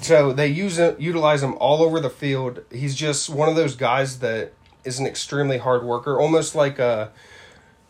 So 0.00 0.32
they 0.32 0.46
use 0.46 0.78
it, 0.78 1.00
utilize 1.00 1.42
him 1.42 1.54
all 1.58 1.82
over 1.82 1.98
the 2.00 2.10
field. 2.10 2.60
He's 2.70 2.94
just 2.94 3.28
one 3.28 3.48
of 3.48 3.56
those 3.56 3.74
guys 3.74 4.20
that 4.20 4.52
is 4.84 5.00
an 5.00 5.06
extremely 5.06 5.58
hard 5.58 5.82
worker, 5.82 6.20
almost 6.20 6.54
like 6.54 6.78
uh, 6.78 7.08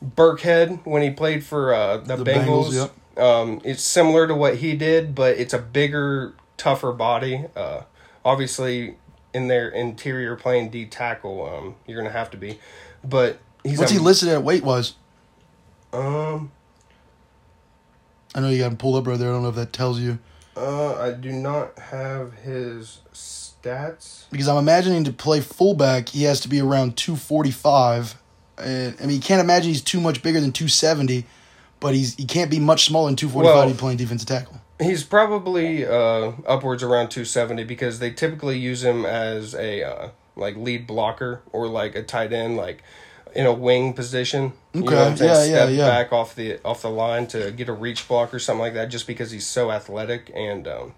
Burkhead 0.05 0.85
when 0.87 1.03
he 1.03 1.11
played 1.11 1.45
for 1.45 1.75
uh, 1.75 1.99
the, 1.99 2.17
The 2.17 2.25
Bengals. 2.25 2.89
Bengals, 3.17 3.23
Um, 3.23 3.61
it's 3.65 3.83
similar 3.83 4.27
to 4.27 4.35
what 4.35 4.57
he 4.57 4.75
did, 4.77 5.15
but 5.15 5.37
it's 5.37 5.53
a 5.53 5.59
bigger, 5.59 6.35
tougher 6.57 6.93
body. 6.93 7.45
Uh, 7.55 7.83
obviously, 8.25 8.97
in 9.35 9.49
their 9.49 9.69
interior 9.69 10.37
playing 10.37 10.71
D 10.71 10.87
tackle, 10.87 11.45
um, 11.47 11.75
you're 11.87 12.01
gonna 12.01 12.13
have 12.13 12.31
to 12.31 12.37
be. 12.39 12.59
But 13.05 13.39
he's 13.65 13.79
What's 13.79 13.91
a, 13.91 13.95
he 13.95 14.01
listed 14.01 14.29
at 14.31 14.43
weight 14.43 14.65
wise? 14.65 14.95
Um, 15.93 16.53
I 18.35 18.41
know 18.41 18.49
you 18.51 18.59
got 18.59 18.71
him 18.71 18.77
pulled 18.77 18.97
up 18.97 19.07
right 19.07 19.19
there. 19.19 19.29
I 19.29 19.33
don't 19.33 19.43
know 19.43 19.49
if 19.49 19.55
that 19.57 19.73
tells 19.73 19.99
you 20.01 20.19
uh, 20.59 20.95
I 21.01 21.13
do 21.13 21.33
not 21.33 21.79
have 21.79 22.33
his 22.35 23.01
stats. 23.15 24.25
because 24.31 24.49
I'm 24.49 24.57
imagining 24.57 25.05
to 25.05 25.13
play 25.13 25.41
fullback, 25.41 26.09
he 26.11 26.25
has 26.25 26.41
to 26.41 26.49
be 26.49 26.61
around 26.61 26.97
two 26.97 27.17
forty 27.17 27.51
five. 27.51 28.17
And 28.57 28.97
I 29.01 29.07
mean, 29.07 29.17
you 29.17 29.23
can't 29.23 29.41
imagine 29.41 29.71
he's 29.71 29.83
too 29.83 30.01
much 30.01 30.23
bigger 30.23 30.41
than 30.41 30.53
two 30.53 30.69
seventy, 30.69 31.27
but 31.81 31.95
he's 31.95 32.15
he 32.17 32.25
can't 32.25 32.51
be 32.51 32.59
much 32.59 32.87
smaller 32.87 33.09
than 33.09 33.17
two 33.17 33.29
forty 33.29 33.49
five. 33.49 33.57
Well- 33.57 33.69
to 33.71 33.75
playing 33.75 33.99
defensive 33.99 34.29
tackle. 34.29 34.61
He's 34.81 35.03
probably 35.03 35.85
uh, 35.85 36.35
upwards 36.47 36.85
around 36.85 37.09
270 37.09 37.65
because 37.65 37.99
they 37.99 38.13
typically 38.13 38.61
use 38.61 38.85
him 38.85 39.05
as 39.05 39.53
a 39.57 39.83
uh, 39.83 40.09
like 40.37 40.55
lead 40.55 40.87
blocker 40.87 41.43
or 41.51 41.67
like 41.67 41.97
a 41.97 42.05
tight 42.05 42.33
end, 42.33 42.57
like 42.57 42.85
in 43.35 43.47
a 43.47 43.53
wing 43.53 43.93
position. 43.93 44.53
You 44.73 44.83
know 44.83 45.05
I'm 45.05 45.17
saying? 45.17 45.53
yeah, 45.53 45.69
yeah, 45.69 45.85
Step 45.85 45.89
back 45.89 46.13
off 46.13 46.35
the 46.35 46.59
off 46.65 46.83
the 46.83 46.91
line 46.91 47.27
to 47.29 47.51
get 47.53 47.69
a 47.69 47.73
reach 47.73 48.07
block 48.07 48.33
or 48.33 48.39
something 48.39 48.61
like 48.61 48.75
that, 48.75 48.87
just 48.87 49.07
because 49.07 49.31
he's 49.31 49.47
so 49.47 49.71
athletic 49.71 50.31
and 50.35 50.67
um, 50.69 50.95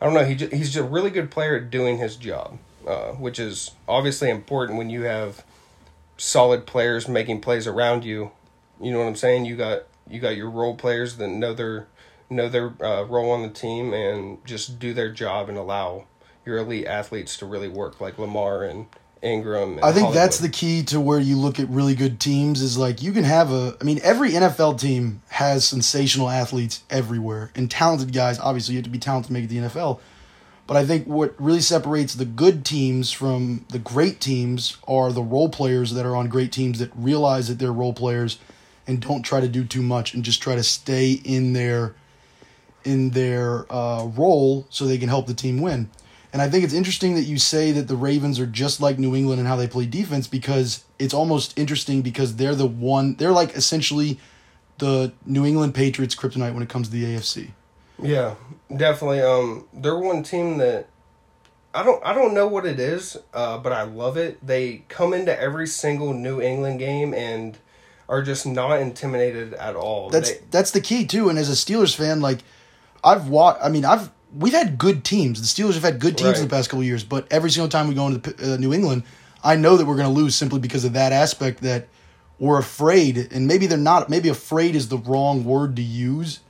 I 0.00 0.04
don't 0.04 0.14
know. 0.14 0.24
He 0.24 0.34
ju- 0.34 0.48
he's 0.50 0.72
just 0.72 0.84
a 0.84 0.88
really 0.88 1.10
good 1.10 1.30
player 1.30 1.56
at 1.56 1.70
doing 1.70 1.98
his 1.98 2.16
job, 2.16 2.58
uh, 2.86 3.12
which 3.12 3.38
is 3.38 3.72
obviously 3.86 4.30
important 4.30 4.78
when 4.78 4.90
you 4.90 5.02
have 5.02 5.44
solid 6.16 6.66
players 6.66 7.08
making 7.08 7.40
plays 7.40 7.66
around 7.66 8.04
you. 8.04 8.30
You 8.80 8.92
know 8.92 8.98
what 9.00 9.06
I'm 9.06 9.16
saying? 9.16 9.44
You 9.44 9.56
got 9.56 9.82
you 10.08 10.20
got 10.20 10.36
your 10.36 10.50
role 10.50 10.74
players 10.74 11.16
that 11.16 11.28
know 11.28 11.54
their 11.54 11.86
know 12.28 12.48
their 12.48 12.72
uh, 12.82 13.02
role 13.04 13.30
on 13.30 13.42
the 13.42 13.48
team 13.48 13.92
and 13.92 14.44
just 14.44 14.78
do 14.78 14.92
their 14.94 15.10
job 15.10 15.48
and 15.48 15.58
allow 15.58 16.04
your 16.46 16.58
elite 16.58 16.86
athletes 16.86 17.36
to 17.38 17.46
really 17.46 17.68
work, 17.68 18.00
like 18.00 18.18
Lamar 18.18 18.64
and 18.64 18.86
Ingram. 19.22 19.78
I 19.82 19.92
think 19.92 20.14
that's 20.14 20.38
the 20.38 20.48
key 20.48 20.82
to 20.84 21.00
where 21.00 21.18
you 21.18 21.36
look 21.36 21.60
at 21.60 21.68
really 21.68 21.94
good 21.94 22.20
teams 22.20 22.62
is 22.62 22.78
like 22.78 23.02
you 23.02 23.12
can 23.12 23.24
have 23.24 23.52
a 23.52 23.76
I 23.80 23.84
mean 23.84 24.00
every 24.02 24.30
NFL 24.30 24.80
team 24.80 25.22
has 25.28 25.66
sensational 25.66 26.30
athletes 26.30 26.82
everywhere 26.88 27.50
and 27.54 27.70
talented 27.70 28.14
guys 28.14 28.38
obviously 28.38 28.74
you 28.74 28.78
have 28.78 28.84
to 28.84 28.90
be 28.90 28.98
talented 28.98 29.28
to 29.28 29.32
make 29.34 29.44
it 29.44 29.48
the 29.48 29.58
NFL 29.58 30.00
but 30.66 30.76
I 30.76 30.86
think 30.86 31.06
what 31.06 31.34
really 31.38 31.60
separates 31.60 32.14
the 32.14 32.24
good 32.24 32.64
teams 32.64 33.10
from 33.10 33.66
the 33.70 33.78
great 33.80 34.20
teams 34.20 34.76
are 34.86 35.12
the 35.12 35.22
role 35.22 35.48
players 35.48 35.94
that 35.94 36.06
are 36.06 36.14
on 36.14 36.28
great 36.28 36.52
teams 36.52 36.78
that 36.78 36.92
realize 36.94 37.48
that 37.48 37.58
they're 37.58 37.72
role 37.72 37.92
players 37.92 38.38
and 38.86 39.00
don't 39.00 39.22
try 39.22 39.40
to 39.40 39.48
do 39.48 39.64
too 39.64 39.82
much 39.82 40.14
and 40.14 40.24
just 40.24 40.40
try 40.40 40.54
to 40.54 40.62
stay 40.62 41.12
in 41.24 41.54
their 41.54 41.94
in 42.84 43.10
their 43.10 43.66
uh, 43.70 44.04
role 44.16 44.66
so 44.70 44.86
they 44.86 44.96
can 44.96 45.08
help 45.08 45.26
the 45.26 45.34
team 45.34 45.60
win. 45.60 45.90
And 46.32 46.40
I 46.40 46.48
think 46.48 46.62
it's 46.64 46.74
interesting 46.74 47.14
that 47.16 47.22
you 47.22 47.38
say 47.38 47.72
that 47.72 47.88
the 47.88 47.96
Ravens 47.96 48.38
are 48.38 48.46
just 48.46 48.80
like 48.80 48.98
New 48.98 49.16
England 49.16 49.40
and 49.40 49.48
how 49.48 49.56
they 49.56 49.66
play 49.66 49.86
defense 49.86 50.28
because 50.28 50.84
it's 50.98 51.12
almost 51.14 51.58
interesting 51.58 52.02
because 52.02 52.36
they're 52.36 52.54
the 52.54 52.66
one 52.66 53.16
they're 53.16 53.32
like 53.32 53.54
essentially 53.56 54.18
the 54.78 55.12
New 55.26 55.44
England 55.44 55.74
Patriots 55.74 56.14
kryptonite 56.14 56.54
when 56.54 56.62
it 56.62 56.68
comes 56.68 56.88
to 56.88 56.92
the 56.92 57.04
AFC. 57.04 57.50
Yeah, 58.00 58.36
definitely. 58.74 59.20
Um, 59.20 59.66
they're 59.74 59.98
one 59.98 60.22
team 60.22 60.58
that 60.58 60.86
I 61.74 61.82
don't 61.82 62.04
I 62.04 62.12
don't 62.14 62.32
know 62.34 62.46
what 62.46 62.64
it 62.64 62.78
is, 62.80 63.16
uh, 63.34 63.58
but 63.58 63.72
I 63.72 63.82
love 63.82 64.16
it. 64.16 64.44
They 64.46 64.84
come 64.88 65.12
into 65.12 65.38
every 65.38 65.66
single 65.66 66.12
New 66.14 66.40
England 66.40 66.78
game 66.78 67.12
and 67.12 67.58
are 68.08 68.22
just 68.22 68.46
not 68.46 68.80
intimidated 68.80 69.54
at 69.54 69.76
all. 69.76 70.10
That's 70.10 70.30
They- 70.30 70.40
that's 70.50 70.70
the 70.70 70.80
key 70.80 71.06
too. 71.06 71.28
And 71.28 71.38
as 71.38 71.48
a 71.48 71.52
Steelers 71.54 71.94
fan, 71.94 72.20
like 72.20 72.38
I've 73.04 73.28
watched. 73.28 73.60
I 73.64 73.68
mean, 73.68 73.84
I've 73.84 74.10
we've 74.36 74.52
had 74.52 74.78
good 74.78 75.04
teams. 75.04 75.40
The 75.40 75.62
Steelers 75.62 75.74
have 75.74 75.82
had 75.82 75.98
good 76.00 76.16
teams 76.16 76.38
in 76.38 76.48
the 76.48 76.50
past 76.54 76.68
couple 76.68 76.80
of 76.80 76.86
years. 76.86 77.04
But 77.04 77.26
every 77.30 77.50
single 77.50 77.68
time 77.68 77.88
we 77.88 77.94
go 77.94 78.06
into 78.06 78.30
the, 78.30 78.54
uh, 78.54 78.56
New 78.56 78.72
England, 78.72 79.04
I 79.42 79.56
know 79.56 79.76
that 79.76 79.86
we're 79.86 79.96
going 79.96 80.12
to 80.12 80.20
lose 80.20 80.34
simply 80.34 80.60
because 80.60 80.84
of 80.84 80.92
that 80.94 81.12
aspect 81.12 81.62
that 81.62 81.88
we're 82.38 82.58
afraid. 82.58 83.32
And 83.32 83.46
maybe 83.46 83.66
they're 83.66 83.78
not. 83.78 84.08
Maybe 84.08 84.28
afraid 84.28 84.74
is 84.74 84.88
the 84.88 84.98
wrong 84.98 85.44
word 85.44 85.76
to 85.76 85.82
use. 85.82 86.40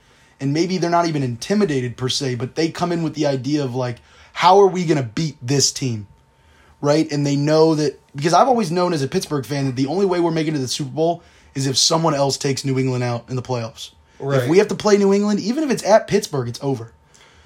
And 0.41 0.53
maybe 0.53 0.79
they're 0.79 0.91
not 0.91 1.07
even 1.07 1.23
intimidated 1.23 1.97
per 1.97 2.09
se, 2.09 2.37
but 2.37 2.55
they 2.55 2.71
come 2.71 2.93
in 2.93 3.03
with 3.03 3.15
the 3.15 3.27
idea 3.27 3.63
of 3.63 3.75
like, 3.75 3.99
how 4.33 4.59
are 4.61 4.67
we 4.67 4.85
going 4.87 4.97
to 4.97 5.03
beat 5.03 5.37
this 5.43 5.71
team? 5.73 6.07
right? 6.81 7.11
And 7.13 7.27
they 7.27 7.37
know 7.37 7.75
that 7.75 8.01
because 8.15 8.33
I've 8.33 8.49
always 8.49 8.71
known 8.71 8.93
as 8.93 9.03
a 9.03 9.09
Pittsburgh 9.09 9.45
fan 9.47 9.67
that 9.67 9.77
the 9.77 9.87
only 9.87 10.07
way 10.07 10.21
we're 10.21 10.31
making 10.31 10.55
it 10.55 10.57
to 10.57 10.63
the 10.63 10.69
Super 10.69 10.91
Bowl 10.91 11.23
is 11.55 11.67
if 11.67 11.77
someone 11.77 12.15
else 12.15 12.37
takes 12.37 12.65
New 12.65 12.79
England 12.79 13.05
out 13.05 13.29
in 13.29 13.37
the 13.37 13.43
playoffs. 13.43 13.91
If 14.43 14.49
we 14.49 14.59
have 14.59 14.69
to 14.69 14.75
play 14.75 14.97
New 14.97 15.13
England, 15.13 15.41
even 15.41 15.65
if 15.65 15.71
it's 15.71 15.85
at 15.85 16.07
Pittsburgh, 16.07 16.49
it's 16.49 16.63
over. 16.63 16.93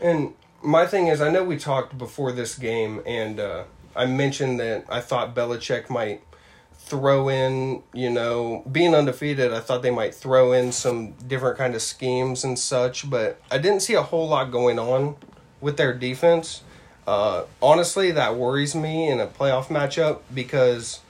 And 0.05 0.35
my 0.63 0.87
thing 0.87 1.07
is, 1.07 1.23
I 1.23 1.31
know 1.31 1.43
we 1.43 1.57
talked 1.57 1.97
before 1.97 2.31
this 2.31 2.59
game, 2.59 3.01
and 3.07 3.41
uh, 3.41 3.65
I 3.97 4.05
mentioned 4.05 4.61
that 4.61 4.85
I 4.91 5.01
thought 5.01 5.35
Belichick 5.35 5.89
might 5.89 6.21
throw 6.75 7.31
in, 7.31 7.83
you 7.95 8.11
know, 8.11 8.63
being 8.71 8.95
undefeated. 8.95 9.55
I 9.55 9.61
thought 9.61 9.81
they 9.81 9.91
might 9.91 10.15
throw 10.15 10.53
in 10.53 10.73
some 10.73 11.13
different 11.13 11.57
kind 11.57 11.75
of 11.75 11.81
schemes 11.81 12.45
and 12.45 12.59
such, 12.59 13.09
but 13.09 13.41
I 13.51 13.57
didn't 13.57 13.81
see 13.81 13.95
a 13.95 14.03
whole 14.03 14.29
lot 14.29 14.51
going 14.51 14.79
on 14.79 15.17
with 15.63 15.79
their 15.79 15.95
defense. 15.95 16.63
Uh, 17.07 17.45
honestly, 17.63 18.11
that 18.11 18.37
worries 18.37 18.75
me 18.75 19.09
in 19.09 19.21
a 19.21 19.27
playoff 19.27 19.69
matchup 19.69 20.21
because 20.35 21.01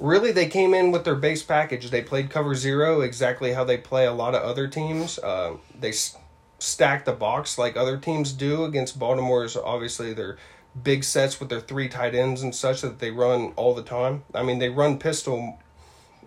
really 0.00 0.32
they 0.32 0.46
came 0.46 0.74
in 0.74 0.90
with 0.90 1.04
their 1.04 1.14
base 1.14 1.44
package. 1.44 1.90
They 1.90 2.02
played 2.02 2.30
cover 2.30 2.56
zero 2.56 3.00
exactly 3.00 3.52
how 3.52 3.62
they 3.62 3.76
play 3.76 4.06
a 4.06 4.12
lot 4.12 4.34
of 4.34 4.42
other 4.42 4.66
teams. 4.66 5.20
Uh, 5.20 5.58
they 5.78 5.92
stack 6.58 7.04
the 7.04 7.12
box 7.12 7.58
like 7.58 7.76
other 7.76 7.96
teams 7.96 8.32
do 8.32 8.64
against 8.64 8.98
Baltimore's. 8.98 9.56
Obviously, 9.56 10.12
their 10.12 10.36
big 10.82 11.04
sets 11.04 11.40
with 11.40 11.48
their 11.48 11.60
three 11.60 11.88
tight 11.88 12.14
ends 12.14 12.42
and 12.42 12.54
such 12.54 12.82
that 12.82 12.98
they 12.98 13.10
run 13.10 13.52
all 13.56 13.74
the 13.74 13.82
time. 13.82 14.24
I 14.34 14.42
mean, 14.42 14.58
they 14.58 14.68
run 14.68 14.98
pistol 14.98 15.58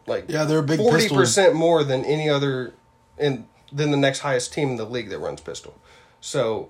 like 0.08 0.26
Yeah, 0.28 0.46
they're 0.46 0.62
big 0.62 0.80
forty 0.80 1.10
percent 1.10 1.56
more 1.56 1.84
than 1.84 2.06
any 2.06 2.30
other 2.30 2.74
and 3.18 3.48
than 3.72 3.92
the 3.92 3.98
next 3.98 4.20
highest 4.20 4.54
team 4.54 4.72
in 4.72 4.76
the 4.76 4.86
league 4.86 5.10
that 5.10 5.20
runs 5.20 5.42
pistol. 5.42 5.76
So, 6.20 6.70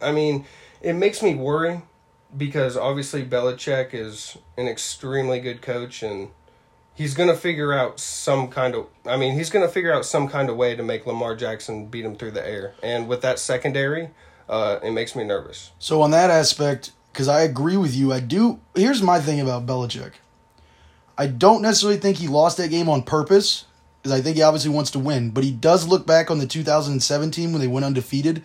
I 0.00 0.12
mean, 0.12 0.44
it 0.80 0.94
makes 0.94 1.22
me 1.22 1.34
worry 1.34 1.82
because 2.36 2.76
obviously 2.76 3.24
Belichick 3.24 3.94
is 3.94 4.36
an 4.56 4.66
extremely 4.66 5.40
good 5.40 5.62
coach 5.62 6.02
and 6.02 6.30
he's 6.94 7.14
going 7.14 7.28
to 7.28 7.36
figure 7.36 7.72
out 7.72 7.98
some 8.00 8.48
kind 8.48 8.74
of 8.74 8.86
I 9.06 9.16
mean, 9.16 9.34
he's 9.34 9.50
going 9.50 9.66
to 9.66 9.72
figure 9.72 9.92
out 9.92 10.04
some 10.04 10.28
kind 10.28 10.48
of 10.48 10.56
way 10.56 10.74
to 10.76 10.82
make 10.82 11.06
Lamar 11.06 11.36
Jackson 11.36 11.86
beat 11.86 12.04
him 12.04 12.16
through 12.16 12.32
the 12.32 12.46
air. 12.46 12.74
And 12.82 13.08
with 13.08 13.20
that 13.22 13.38
secondary, 13.38 14.10
uh, 14.48 14.78
it 14.82 14.92
makes 14.92 15.14
me 15.14 15.24
nervous. 15.24 15.72
So 15.78 16.02
on 16.02 16.10
that 16.12 16.30
aspect, 16.30 16.92
because 17.12 17.28
I 17.28 17.42
agree 17.42 17.76
with 17.76 17.94
you, 17.94 18.12
I 18.12 18.20
do. 18.20 18.60
Here's 18.74 19.02
my 19.02 19.20
thing 19.20 19.40
about 19.40 19.66
Belichick. 19.66 20.12
I 21.16 21.28
don't 21.28 21.62
necessarily 21.62 21.98
think 21.98 22.16
he 22.16 22.26
lost 22.26 22.56
that 22.56 22.70
game 22.70 22.88
on 22.88 23.02
purpose, 23.02 23.66
because 24.02 24.18
I 24.18 24.20
think 24.20 24.36
he 24.36 24.42
obviously 24.42 24.70
wants 24.70 24.90
to 24.92 24.98
win. 24.98 25.30
But 25.30 25.44
he 25.44 25.52
does 25.52 25.86
look 25.86 26.06
back 26.06 26.30
on 26.30 26.38
the 26.38 26.46
2017 26.46 27.52
when 27.52 27.60
they 27.60 27.68
went 27.68 27.86
undefeated, 27.86 28.42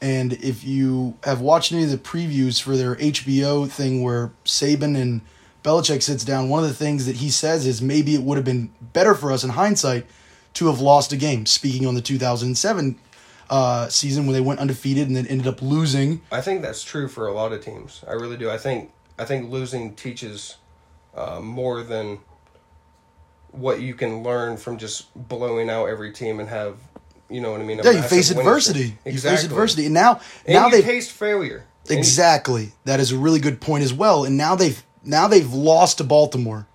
and 0.00 0.34
if 0.34 0.62
you 0.64 1.14
have 1.24 1.40
watched 1.40 1.72
any 1.72 1.84
of 1.84 1.90
the 1.90 1.98
previews 1.98 2.62
for 2.62 2.76
their 2.76 2.94
HBO 2.96 3.68
thing 3.68 4.02
where 4.02 4.30
Saban 4.44 5.00
and 5.00 5.22
Belichick 5.64 6.02
sits 6.02 6.24
down, 6.24 6.50
one 6.50 6.62
of 6.62 6.68
the 6.68 6.74
things 6.74 7.06
that 7.06 7.16
he 7.16 7.30
says 7.30 7.66
is 7.66 7.80
maybe 7.80 8.14
it 8.14 8.22
would 8.22 8.36
have 8.36 8.44
been 8.44 8.70
better 8.92 9.14
for 9.14 9.32
us 9.32 9.42
in 9.42 9.50
hindsight 9.50 10.06
to 10.54 10.66
have 10.66 10.78
lost 10.78 11.12
a 11.12 11.16
game. 11.16 11.46
Speaking 11.46 11.86
on 11.86 11.94
the 11.94 12.02
2007 12.02 13.00
uh, 13.48 13.88
season 13.88 14.26
when 14.26 14.34
they 14.34 14.42
went 14.42 14.60
undefeated 14.60 15.08
and 15.08 15.16
then 15.16 15.26
ended 15.26 15.46
up 15.46 15.62
losing. 15.62 16.20
I 16.30 16.42
think 16.42 16.60
that's 16.60 16.84
true 16.84 17.08
for 17.08 17.26
a 17.26 17.32
lot 17.32 17.52
of 17.52 17.64
teams. 17.64 18.04
I 18.06 18.12
really 18.12 18.36
do. 18.36 18.50
I 18.50 18.58
think 18.58 18.92
I 19.18 19.24
think 19.24 19.50
losing 19.50 19.94
teaches 19.94 20.56
uh, 21.14 21.40
more 21.40 21.82
than 21.82 22.18
what 23.50 23.80
you 23.80 23.94
can 23.94 24.22
learn 24.22 24.58
from 24.58 24.76
just 24.76 25.14
blowing 25.28 25.70
out 25.70 25.86
every 25.86 26.12
team 26.12 26.40
and 26.40 26.48
have 26.48 26.76
you 27.30 27.40
know 27.40 27.52
what 27.52 27.60
I 27.60 27.64
mean. 27.64 27.80
Yeah, 27.82 27.92
you 27.92 28.02
face 28.02 28.30
adversity. 28.30 28.96
streak. 28.98 29.14
You 29.14 29.20
face 29.20 29.44
adversity, 29.44 29.86
and 29.86 29.94
now 29.94 30.20
And 30.44 30.54
now 30.54 30.68
they 30.68 30.82
taste 30.82 31.10
failure. 31.10 31.64
Exactly 31.88 32.72
that 32.84 33.00
is 33.00 33.12
a 33.12 33.18
really 33.18 33.40
good 33.40 33.60
point 33.60 33.82
as 33.82 33.92
well. 33.92 34.24
And 34.24 34.36
now 34.36 34.56
they've 34.56 34.82
now 35.04 35.28
they've 35.28 35.52
lost 35.52 35.98
to 35.98 36.04
Baltimore, 36.04 36.66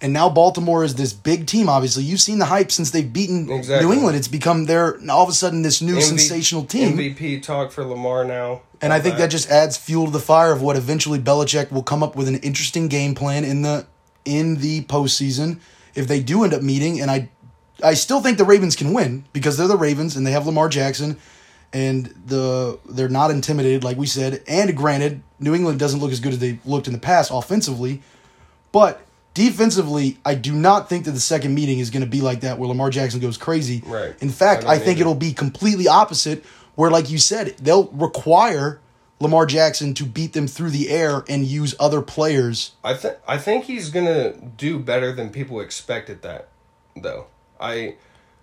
and 0.00 0.12
now 0.12 0.28
Baltimore 0.28 0.84
is 0.84 0.96
this 0.96 1.12
big 1.12 1.46
team. 1.46 1.68
Obviously, 1.68 2.04
you've 2.04 2.20
seen 2.20 2.38
the 2.38 2.46
hype 2.46 2.70
since 2.70 2.90
they've 2.90 3.10
beaten 3.10 3.50
Exactly. 3.50 3.86
New 3.86 3.92
England. 3.92 4.16
It's 4.16 4.28
become 4.28 4.66
their 4.66 4.98
all 5.10 5.22
of 5.22 5.28
a 5.28 5.32
sudden 5.32 5.62
this 5.62 5.80
new 5.80 5.96
MV 5.96 6.02
sensational 6.02 6.64
team. 6.64 6.96
MVP 6.96 7.42
talk 7.42 7.72
for 7.72 7.84
Lamar 7.84 8.24
now. 8.24 8.62
And 8.80 8.92
I 8.92 9.00
think 9.00 9.16
that 9.16 9.30
just 9.30 9.48
adds 9.50 9.78
fuel 9.78 10.06
to 10.06 10.10
the 10.12 10.18
fire 10.20 10.52
of 10.52 10.60
what 10.60 10.76
eventually 10.76 11.18
Belichick 11.18 11.72
will 11.72 11.82
come 11.82 12.02
up 12.02 12.16
with 12.16 12.28
an 12.28 12.36
interesting 12.36 12.88
game 12.88 13.14
plan 13.14 13.44
in 13.44 13.62
the 13.62 13.86
in 14.24 14.56
the 14.56 14.82
postseason 14.82 15.58
if 15.94 16.06
they 16.06 16.20
do 16.20 16.44
end 16.44 16.52
up 16.52 16.60
meeting. 16.60 17.00
And 17.00 17.10
I 17.10 17.30
I 17.82 17.94
still 17.94 18.20
think 18.20 18.36
the 18.36 18.44
Ravens 18.44 18.76
can 18.76 18.92
win 18.92 19.24
because 19.32 19.56
they're 19.56 19.68
the 19.68 19.76
Ravens 19.76 20.16
and 20.16 20.26
they 20.26 20.32
have 20.32 20.46
Lamar 20.46 20.68
Jackson 20.68 21.16
and 21.74 22.06
the 22.26 22.78
they're 22.88 23.08
not 23.08 23.30
intimidated 23.30 23.84
like 23.84 23.98
we 23.98 24.06
said. 24.06 24.42
And 24.46 24.74
granted, 24.74 25.22
New 25.40 25.54
England 25.54 25.78
doesn't 25.78 26.00
look 26.00 26.12
as 26.12 26.20
good 26.20 26.32
as 26.32 26.38
they 26.38 26.58
looked 26.64 26.86
in 26.86 26.94
the 26.94 27.00
past 27.00 27.30
offensively, 27.34 28.00
but 28.72 29.02
defensively, 29.34 30.16
I 30.24 30.36
do 30.36 30.54
not 30.54 30.88
think 30.88 31.04
that 31.04 31.10
the 31.10 31.20
second 31.20 31.54
meeting 31.54 31.80
is 31.80 31.90
going 31.90 32.04
to 32.04 32.08
be 32.08 32.20
like 32.20 32.40
that 32.40 32.58
where 32.58 32.68
Lamar 32.68 32.90
Jackson 32.90 33.20
goes 33.20 33.36
crazy. 33.36 33.82
Right. 33.84 34.14
In 34.22 34.30
fact, 34.30 34.64
I 34.64 34.74
I, 34.74 34.78
think 34.78 34.98
either. 34.98 35.02
it'll 35.02 35.14
be 35.16 35.32
completely 35.32 35.88
opposite 35.88 36.44
where 36.76 36.90
like 36.90 37.10
you 37.10 37.18
said, 37.18 37.56
they'll 37.58 37.88
require 37.88 38.80
Lamar 39.18 39.44
Jackson 39.44 39.94
to 39.94 40.04
beat 40.04 40.32
them 40.32 40.46
through 40.46 40.70
the 40.70 40.88
air 40.90 41.24
and 41.28 41.44
use 41.44 41.74
other 41.80 42.00
players. 42.02 42.72
I 42.84 42.94
think 42.94 43.16
I 43.26 43.36
think 43.36 43.64
he's 43.64 43.90
gonna 43.90 44.32
do 44.56 44.78
better 44.78 45.12
than 45.12 45.30
people 45.30 45.60
expected 45.60 46.22
that 46.22 46.48
though. 46.96 47.26
I 47.60 47.96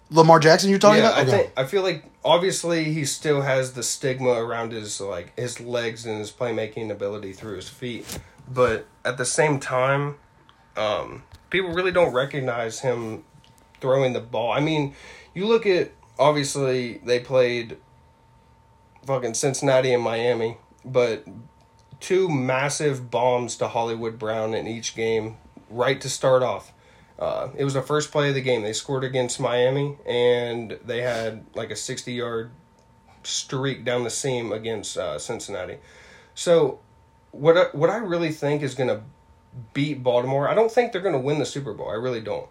Lamar 0.10 0.40
Jackson 0.40 0.70
you're 0.70 0.80
talking 0.80 1.04
yeah, 1.04 1.12
about? 1.12 1.28
I 1.28 1.32
think 1.32 1.52
I 1.56 1.64
feel 1.64 1.82
like 1.82 2.11
obviously 2.24 2.86
he 2.94 3.06
still 3.06 3.42
has 3.42 3.74
the 3.74 3.84
stigma 3.84 4.32
around 4.32 4.72
his 4.72 5.00
like 5.02 5.38
his 5.38 5.60
legs 5.60 6.06
and 6.06 6.20
his 6.20 6.32
playmaking 6.32 6.92
ability 6.92 7.34
through 7.34 7.56
his 7.56 7.70
feet, 7.70 8.20
but 8.50 8.86
at 9.04 9.18
the 9.18 9.26
same 9.26 9.60
time, 9.60 10.16
um, 10.78 11.24
people 11.50 11.72
really 11.74 11.92
don't 11.92 12.14
recognize 12.14 12.80
him 12.80 13.24
throwing 13.80 14.14
the 14.14 14.20
ball. 14.20 14.52
I 14.52 14.60
mean, 14.60 14.96
you 15.34 15.48
look 15.48 15.66
at 15.66 15.92
obviously 16.20 17.02
they 17.04 17.20
played 17.20 17.78
fucking 19.06 19.34
Cincinnati 19.34 19.94
and 19.94 20.04
Miami, 20.04 20.58
but 20.86 21.26
two 22.00 22.30
massive 22.30 23.10
bombs 23.10 23.56
to 23.58 23.68
Hollywood 23.68 24.20
Brown 24.20 24.54
in 24.54 24.68
each 24.68 24.96
game, 24.96 25.38
right 25.70 26.00
to 26.02 26.10
start 26.10 26.44
off. 26.44 26.74
Uh, 27.22 27.52
it 27.56 27.64
was 27.64 27.76
the 27.76 27.84
first 27.84 28.12
play 28.12 28.30
of 28.30 28.36
the 28.36 28.42
game. 28.42 28.64
They 28.64 28.74
scored 28.74 29.04
against 29.04 29.40
Miami, 29.40 29.96
and 30.08 30.80
they 30.84 31.02
had 31.02 31.46
like 31.54 31.70
a 31.70 31.76
60 31.76 32.12
yard 32.12 32.50
streak 33.22 33.86
down 33.86 34.04
the 34.04 34.10
seam 34.10 34.52
against 34.52 34.98
uh, 34.98 35.20
Cincinnati. 35.20 35.78
So, 36.34 36.80
what 37.30 37.56
I, 37.56 37.64
what 37.74 37.92
I 37.92 37.98
really 37.98 38.32
think 38.32 38.64
is 38.64 38.74
going 38.74 38.90
to 38.90 39.04
beat 39.72 40.02
Baltimore, 40.02 40.50
I 40.50 40.56
don't 40.56 40.72
think 40.72 40.92
they're 40.92 41.02
going 41.02 41.14
to 41.14 41.20
win 41.20 41.38
the 41.38 41.46
Super 41.46 41.74
Bowl. 41.74 41.90
I 41.90 41.94
really 41.94 42.22
don't. 42.22 42.50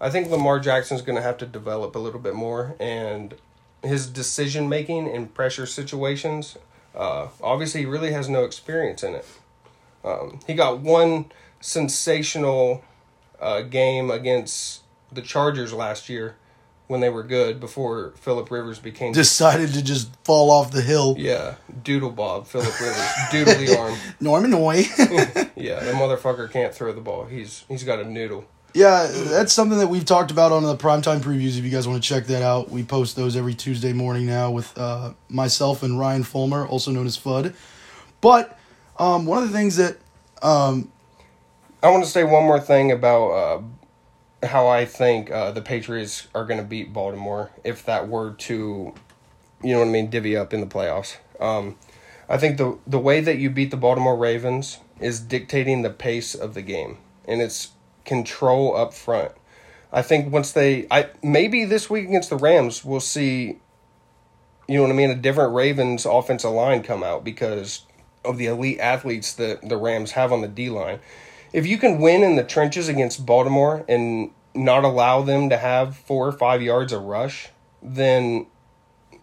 I 0.00 0.10
think 0.10 0.30
Lamar 0.30 0.60
Jackson's 0.60 1.02
going 1.02 1.16
to 1.16 1.22
have 1.22 1.38
to 1.38 1.46
develop 1.46 1.96
a 1.96 1.98
little 1.98 2.20
bit 2.20 2.36
more, 2.36 2.76
and 2.78 3.34
his 3.82 4.06
decision 4.06 4.68
making 4.68 5.08
in 5.08 5.26
pressure 5.26 5.66
situations. 5.66 6.56
Uh, 6.94 7.28
obviously, 7.42 7.80
he 7.80 7.86
really 7.86 8.12
has 8.12 8.28
no 8.28 8.44
experience 8.44 9.02
in 9.02 9.16
it. 9.16 9.26
Um, 10.04 10.38
he 10.46 10.54
got 10.54 10.78
one 10.78 11.32
sensational 11.60 12.84
uh, 13.44 13.62
game 13.62 14.10
against 14.10 14.82
the 15.12 15.22
Chargers 15.22 15.72
last 15.72 16.08
year 16.08 16.36
when 16.86 17.00
they 17.00 17.08
were 17.08 17.22
good 17.22 17.60
before 17.60 18.12
Philip 18.16 18.50
Rivers 18.50 18.78
became 18.78 19.12
Decided 19.24 19.72
to 19.74 19.82
just 19.82 20.10
fall 20.24 20.50
off 20.50 20.70
the 20.72 20.82
hill. 20.82 21.14
yeah 21.18 21.54
Doodle 21.82 22.10
Bob 22.10 22.46
Philip 22.46 22.78
Rivers 22.80 23.10
Doodle 23.30 23.54
the 23.54 23.78
arm 23.78 23.98
Norman 24.20 24.50
Noy. 24.50 24.84
yeah 25.56 25.80
that 25.80 25.94
motherfucker 25.94 26.50
can't 26.50 26.74
throw 26.74 26.92
the 26.92 27.00
ball 27.00 27.26
he's 27.26 27.64
he's 27.68 27.84
got 27.84 28.00
a 28.00 28.04
noodle 28.04 28.44
yeah, 28.76 29.06
that's 29.06 29.52
something 29.52 29.78
that 29.78 29.86
we've 29.86 30.04
talked 30.04 30.32
about 30.32 30.50
on 30.50 30.64
the 30.64 30.76
primetime 30.76 31.20
previews. 31.20 31.56
If 31.56 31.62
you 31.62 31.70
guys 31.70 31.86
want 31.86 32.02
to 32.02 32.08
check 32.08 32.26
that 32.26 32.42
out, 32.42 32.70
we 32.70 32.82
post 32.82 33.14
those 33.14 33.36
every 33.36 33.54
Tuesday 33.54 33.92
morning 33.92 34.26
now 34.26 34.50
with 34.50 34.76
uh, 34.76 35.12
myself 35.28 35.84
and 35.84 35.96
Ryan 35.96 36.24
Fulmer, 36.24 36.66
also 36.66 36.90
known 36.90 37.06
as 37.06 37.16
Fudd. 37.16 37.54
But 38.20 38.58
um, 38.98 39.26
one 39.26 39.40
of 39.40 39.48
the 39.48 39.56
things 39.56 39.76
that 39.76 39.98
um, 40.42 40.90
I 41.84 41.90
want 41.90 42.02
to 42.02 42.10
say 42.10 42.24
one 42.24 42.44
more 42.44 42.58
thing 42.58 42.90
about 42.90 43.30
uh, 43.30 44.46
how 44.46 44.68
I 44.68 44.86
think 44.86 45.30
uh, 45.30 45.50
the 45.50 45.60
Patriots 45.60 46.28
are 46.34 46.46
going 46.46 46.58
to 46.58 46.64
beat 46.64 46.94
Baltimore 46.94 47.50
if 47.62 47.84
that 47.84 48.08
were 48.08 48.32
to, 48.32 48.94
you 49.62 49.72
know 49.74 49.80
what 49.80 49.88
I 49.88 49.90
mean, 49.90 50.08
divvy 50.08 50.34
up 50.34 50.54
in 50.54 50.62
the 50.62 50.66
playoffs. 50.66 51.18
Um, 51.38 51.76
I 52.26 52.38
think 52.38 52.56
the 52.56 52.78
the 52.86 52.98
way 52.98 53.20
that 53.20 53.36
you 53.36 53.50
beat 53.50 53.70
the 53.70 53.76
Baltimore 53.76 54.16
Ravens 54.16 54.78
is 54.98 55.20
dictating 55.20 55.82
the 55.82 55.90
pace 55.90 56.34
of 56.34 56.54
the 56.54 56.62
game, 56.62 56.96
and 57.28 57.42
it's 57.42 57.72
control 58.06 58.74
up 58.74 58.94
front. 58.94 59.32
I 59.92 60.00
think 60.00 60.32
once 60.32 60.52
they, 60.52 60.86
I 60.90 61.10
maybe 61.22 61.66
this 61.66 61.90
week 61.90 62.08
against 62.08 62.30
the 62.30 62.36
Rams, 62.36 62.82
we'll 62.82 63.00
see. 63.00 63.58
You 64.66 64.76
know 64.76 64.82
what 64.84 64.90
I 64.90 64.94
mean? 64.94 65.10
A 65.10 65.16
different 65.16 65.52
Ravens 65.52 66.06
offensive 66.06 66.50
line 66.50 66.82
come 66.82 67.02
out 67.02 67.24
because 67.24 67.82
of 68.24 68.38
the 68.38 68.46
elite 68.46 68.80
athletes 68.80 69.34
that 69.34 69.68
the 69.68 69.76
Rams 69.76 70.12
have 70.12 70.32
on 70.32 70.40
the 70.40 70.48
D 70.48 70.70
line. 70.70 71.00
If 71.54 71.68
you 71.68 71.78
can 71.78 72.00
win 72.00 72.24
in 72.24 72.34
the 72.34 72.42
trenches 72.42 72.88
against 72.88 73.24
Baltimore 73.24 73.84
and 73.88 74.32
not 74.56 74.82
allow 74.82 75.22
them 75.22 75.50
to 75.50 75.56
have 75.56 75.96
four 75.96 76.26
or 76.26 76.32
five 76.32 76.60
yards 76.60 76.92
of 76.92 77.02
rush, 77.04 77.48
then 77.80 78.46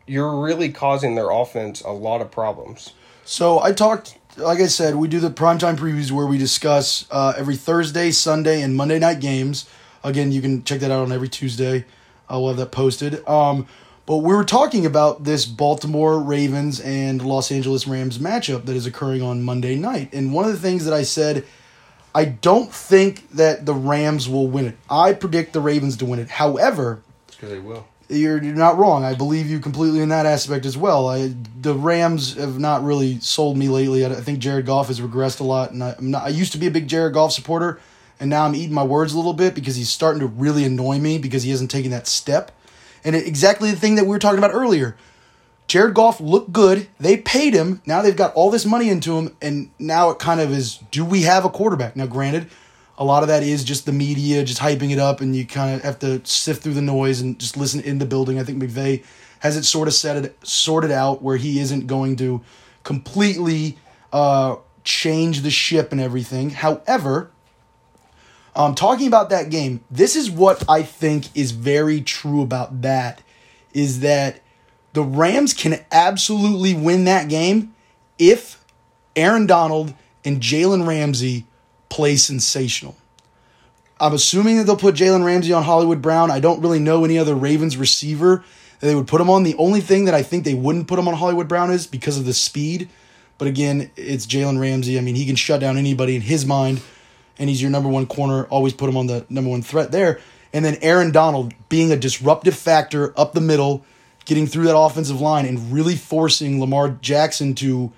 you're 0.07 0.41
really 0.41 0.71
causing 0.71 1.15
their 1.15 1.29
offense 1.29 1.81
a 1.81 1.91
lot 1.91 2.21
of 2.21 2.31
problems. 2.31 2.93
So 3.25 3.59
I 3.59 3.73
talked, 3.73 4.17
like 4.37 4.61
I 4.61 4.67
said, 4.67 4.95
we 4.95 5.09
do 5.09 5.19
the 5.19 5.29
primetime 5.29 5.75
previews 5.75 6.09
where 6.09 6.25
we 6.25 6.37
discuss 6.37 7.05
uh, 7.11 7.33
every 7.35 7.57
Thursday, 7.57 8.11
Sunday, 8.11 8.61
and 8.61 8.77
Monday 8.77 8.97
night 8.97 9.19
games. 9.19 9.69
Again, 10.01 10.31
you 10.31 10.41
can 10.41 10.63
check 10.63 10.79
that 10.79 10.89
out 10.89 11.03
on 11.03 11.11
every 11.11 11.27
Tuesday. 11.27 11.83
I'll 12.29 12.47
have 12.47 12.55
that 12.55 12.71
posted. 12.71 13.27
Um, 13.27 13.67
but 14.05 14.17
we 14.17 14.33
were 14.33 14.45
talking 14.45 14.85
about 14.85 15.25
this 15.25 15.45
Baltimore 15.45 16.17
Ravens 16.17 16.79
and 16.79 17.21
Los 17.21 17.51
Angeles 17.51 17.85
Rams 17.87 18.19
matchup 18.19 18.67
that 18.67 18.75
is 18.77 18.85
occurring 18.85 19.21
on 19.21 19.43
Monday 19.43 19.75
night. 19.75 20.13
And 20.13 20.33
one 20.33 20.45
of 20.45 20.53
the 20.53 20.59
things 20.59 20.85
that 20.85 20.93
I 20.93 21.03
said, 21.03 21.45
I 22.13 22.25
don't 22.25 22.73
think 22.73 23.29
that 23.31 23.65
the 23.65 23.73
Rams 23.73 24.27
will 24.27 24.47
win 24.47 24.65
it. 24.65 24.77
I 24.89 25.13
predict 25.13 25.53
the 25.53 25.61
Ravens 25.61 25.97
to 25.97 26.05
win 26.05 26.19
it. 26.19 26.29
However, 26.29 27.01
Because 27.27 27.49
they 27.49 27.59
will. 27.59 27.87
you're, 28.09 28.43
you're 28.43 28.53
not 28.53 28.77
wrong. 28.77 29.05
I 29.05 29.15
believe 29.15 29.49
you 29.49 29.59
completely 29.59 30.01
in 30.01 30.09
that 30.09 30.25
aspect 30.25 30.65
as 30.65 30.77
well. 30.77 31.07
I, 31.07 31.33
the 31.61 31.73
Rams 31.73 32.35
have 32.35 32.59
not 32.59 32.83
really 32.83 33.19
sold 33.21 33.57
me 33.57 33.69
lately. 33.69 34.05
I, 34.05 34.09
I 34.09 34.15
think 34.21 34.39
Jared 34.39 34.65
Goff 34.65 34.87
has 34.87 34.99
regressed 34.99 35.39
a 35.39 35.43
lot, 35.45 35.71
and 35.71 35.83
I, 35.83 35.95
I'm 35.97 36.11
not. 36.11 36.23
I 36.23 36.29
used 36.29 36.51
to 36.51 36.57
be 36.57 36.67
a 36.67 36.71
big 36.71 36.87
Jared 36.89 37.13
Goff 37.13 37.31
supporter, 37.31 37.79
and 38.19 38.29
now 38.29 38.45
I'm 38.45 38.55
eating 38.55 38.73
my 38.75 38.83
words 38.83 39.13
a 39.13 39.17
little 39.17 39.33
bit 39.33 39.55
because 39.55 39.77
he's 39.77 39.89
starting 39.89 40.19
to 40.19 40.27
really 40.27 40.65
annoy 40.65 40.99
me 40.99 41.17
because 41.17 41.43
he 41.43 41.49
hasn't 41.51 41.71
taken 41.71 41.91
that 41.91 42.07
step. 42.07 42.51
And 43.05 43.15
it, 43.15 43.25
exactly 43.25 43.71
the 43.71 43.77
thing 43.77 43.95
that 43.95 44.03
we 44.03 44.09
were 44.09 44.19
talking 44.19 44.37
about 44.37 44.53
earlier. 44.53 44.95
Jared 45.71 45.93
Goff 45.93 46.19
looked 46.19 46.51
good. 46.51 46.89
They 46.99 47.15
paid 47.15 47.53
him. 47.53 47.81
Now 47.85 48.01
they've 48.01 48.13
got 48.13 48.33
all 48.33 48.51
this 48.51 48.65
money 48.65 48.89
into 48.89 49.17
him, 49.17 49.37
and 49.41 49.71
now 49.79 50.09
it 50.09 50.19
kind 50.19 50.41
of 50.41 50.51
is 50.51 50.79
do 50.91 51.05
we 51.05 51.21
have 51.21 51.45
a 51.45 51.49
quarterback? 51.49 51.95
Now, 51.95 52.07
granted, 52.07 52.49
a 52.97 53.05
lot 53.05 53.23
of 53.23 53.29
that 53.29 53.41
is 53.41 53.63
just 53.63 53.85
the 53.85 53.93
media 53.93 54.43
just 54.43 54.59
hyping 54.59 54.91
it 54.91 54.99
up, 54.99 55.21
and 55.21 55.33
you 55.33 55.45
kind 55.45 55.73
of 55.73 55.81
have 55.83 55.97
to 55.99 56.25
sift 56.25 56.61
through 56.61 56.73
the 56.73 56.81
noise 56.81 57.21
and 57.21 57.39
just 57.39 57.55
listen 57.55 57.79
in 57.79 57.99
the 57.99 58.05
building. 58.05 58.37
I 58.37 58.43
think 58.43 58.61
McVay 58.61 59.05
has 59.39 59.55
it 59.55 59.63
sort 59.63 59.87
of 59.87 59.93
set 59.93 60.17
it, 60.17 60.37
sorted 60.45 60.91
out 60.91 61.21
where 61.21 61.37
he 61.37 61.57
isn't 61.61 61.87
going 61.87 62.17
to 62.17 62.41
completely 62.83 63.77
uh, 64.11 64.57
change 64.83 65.39
the 65.39 65.51
ship 65.51 65.93
and 65.93 66.01
everything. 66.01 66.49
However, 66.49 67.31
um, 68.57 68.75
talking 68.75 69.07
about 69.07 69.29
that 69.29 69.49
game, 69.49 69.85
this 69.89 70.17
is 70.17 70.29
what 70.29 70.69
I 70.69 70.83
think 70.83 71.33
is 71.33 71.51
very 71.51 72.01
true 72.01 72.41
about 72.41 72.81
that 72.81 73.21
is 73.73 74.01
that 74.01 74.41
the 74.93 75.03
Rams 75.03 75.53
can 75.53 75.83
absolutely 75.91 76.73
win 76.73 77.05
that 77.05 77.29
game 77.29 77.73
if 78.19 78.63
Aaron 79.15 79.45
Donald 79.45 79.93
and 80.23 80.41
Jalen 80.41 80.87
Ramsey 80.87 81.45
play 81.89 82.15
sensational. 82.15 82.95
I'm 83.99 84.13
assuming 84.13 84.57
that 84.57 84.65
they'll 84.65 84.77
put 84.77 84.95
Jalen 84.95 85.23
Ramsey 85.23 85.53
on 85.53 85.63
Hollywood 85.63 86.01
Brown. 86.01 86.31
I 86.31 86.39
don't 86.39 86.61
really 86.61 86.79
know 86.79 87.05
any 87.05 87.17
other 87.19 87.35
Ravens 87.35 87.77
receiver 87.77 88.43
that 88.79 88.87
they 88.87 88.95
would 88.95 89.07
put 89.07 89.21
him 89.21 89.29
on. 89.29 89.43
The 89.43 89.55
only 89.55 89.79
thing 89.79 90.05
that 90.05 90.15
I 90.15 90.23
think 90.23 90.43
they 90.43 90.55
wouldn't 90.55 90.87
put 90.87 90.97
him 90.97 91.07
on 91.07 91.13
Hollywood 91.13 91.47
Brown 91.47 91.71
is 91.71 91.85
because 91.85 92.17
of 92.17 92.25
the 92.25 92.33
speed. 92.33 92.89
But 93.37 93.47
again, 93.47 93.91
it's 93.95 94.25
Jalen 94.25 94.59
Ramsey. 94.59 94.97
I 94.97 95.01
mean, 95.01 95.15
he 95.15 95.25
can 95.25 95.35
shut 95.35 95.61
down 95.61 95.77
anybody 95.77 96.15
in 96.15 96.21
his 96.21 96.45
mind, 96.45 96.81
and 97.37 97.49
he's 97.49 97.61
your 97.61 97.71
number 97.71 97.89
one 97.89 98.07
corner. 98.07 98.45
Always 98.45 98.73
put 98.73 98.89
him 98.89 98.97
on 98.97 99.07
the 99.07 99.25
number 99.29 99.49
one 99.49 99.61
threat 99.61 99.91
there. 99.91 100.19
And 100.53 100.65
then 100.65 100.77
Aaron 100.81 101.11
Donald 101.11 101.53
being 101.69 101.91
a 101.91 101.95
disruptive 101.95 102.55
factor 102.55 103.13
up 103.17 103.33
the 103.33 103.41
middle, 103.41 103.85
getting 104.25 104.47
through 104.47 104.65
that 104.65 104.77
offensive 104.77 105.21
line, 105.21 105.45
and 105.45 105.71
really 105.71 105.95
forcing 105.95 106.59
Lamar 106.59 106.89
Jackson 106.89 107.55
to 107.55 107.91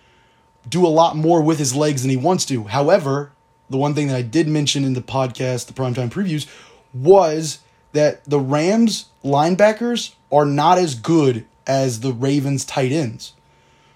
do 0.67 0.85
a 0.85 0.87
lot 0.87 1.15
more 1.15 1.41
with 1.41 1.59
his 1.59 1.75
legs 1.75 2.01
than 2.01 2.09
he 2.09 2.17
wants 2.17 2.45
to. 2.45 2.63
However, 2.63 3.31
the 3.69 3.77
one 3.77 3.93
thing 3.93 4.07
that 4.07 4.15
I 4.15 4.21
did 4.21 4.47
mention 4.47 4.83
in 4.83 4.93
the 4.93 5.01
podcast, 5.01 5.67
the 5.67 5.73
primetime 5.73 6.09
previews, 6.09 6.47
was 6.93 7.59
that 7.91 8.23
the 8.25 8.39
Rams 8.39 9.05
linebackers 9.23 10.13
are 10.31 10.45
not 10.45 10.77
as 10.77 10.95
good 10.95 11.45
as 11.65 11.99
the 11.99 12.13
Ravens 12.13 12.65
tight 12.65 12.91
ends. 12.91 13.33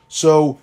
So, 0.07 0.59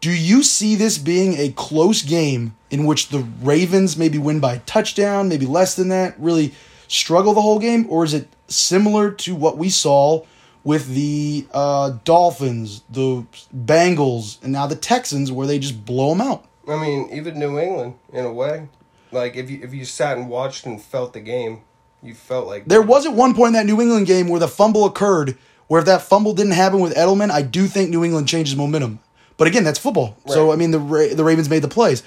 do 0.00 0.10
you 0.10 0.42
see 0.42 0.74
this 0.74 0.96
being 0.98 1.34
a 1.34 1.52
close 1.52 2.02
game 2.02 2.54
in 2.70 2.84
which 2.84 3.08
the 3.08 3.26
Ravens 3.40 3.96
maybe 3.96 4.18
win 4.18 4.38
by 4.40 4.58
touchdown, 4.58 5.28
maybe 5.28 5.46
less 5.46 5.74
than 5.74 5.88
that, 5.88 6.18
really 6.18 6.54
struggle 6.86 7.34
the 7.34 7.42
whole 7.42 7.58
game? 7.58 7.86
Or 7.88 8.04
is 8.04 8.14
it 8.14 8.28
similar 8.48 9.10
to 9.10 9.34
what 9.34 9.58
we 9.58 9.70
saw 9.70 10.24
with 10.68 10.88
the 10.88 11.46
uh, 11.54 11.92
Dolphins, 12.04 12.82
the 12.90 13.24
Bengals, 13.56 14.36
and 14.42 14.52
now 14.52 14.66
the 14.66 14.76
Texans, 14.76 15.32
where 15.32 15.46
they 15.46 15.58
just 15.58 15.86
blow 15.86 16.10
them 16.10 16.20
out? 16.20 16.44
I 16.68 16.78
mean, 16.78 17.08
even 17.10 17.38
New 17.38 17.58
England, 17.58 17.94
in 18.12 18.26
a 18.26 18.30
way. 18.30 18.68
Like, 19.10 19.34
if 19.34 19.48
you, 19.48 19.60
if 19.62 19.72
you 19.72 19.86
sat 19.86 20.18
and 20.18 20.28
watched 20.28 20.66
and 20.66 20.78
felt 20.78 21.14
the 21.14 21.20
game, 21.20 21.62
you 22.02 22.12
felt 22.12 22.46
like. 22.46 22.66
There 22.66 22.82
was 22.82 23.06
at 23.06 23.14
one 23.14 23.34
point 23.34 23.48
in 23.48 23.52
that 23.54 23.64
New 23.64 23.80
England 23.80 24.06
game 24.08 24.28
where 24.28 24.40
the 24.40 24.46
fumble 24.46 24.84
occurred, 24.84 25.38
where 25.68 25.78
if 25.78 25.86
that 25.86 26.02
fumble 26.02 26.34
didn't 26.34 26.52
happen 26.52 26.80
with 26.80 26.94
Edelman, 26.94 27.30
I 27.30 27.40
do 27.40 27.66
think 27.66 27.88
New 27.88 28.04
England 28.04 28.28
changes 28.28 28.54
momentum. 28.54 28.98
But 29.38 29.48
again, 29.48 29.64
that's 29.64 29.78
football. 29.78 30.18
So 30.26 30.52
I 30.52 30.56
mean, 30.56 30.72
the 30.72 30.80
Ra- 30.80 31.14
the 31.14 31.24
Ravens 31.24 31.48
made 31.48 31.62
the 31.62 31.68
plays. 31.68 32.02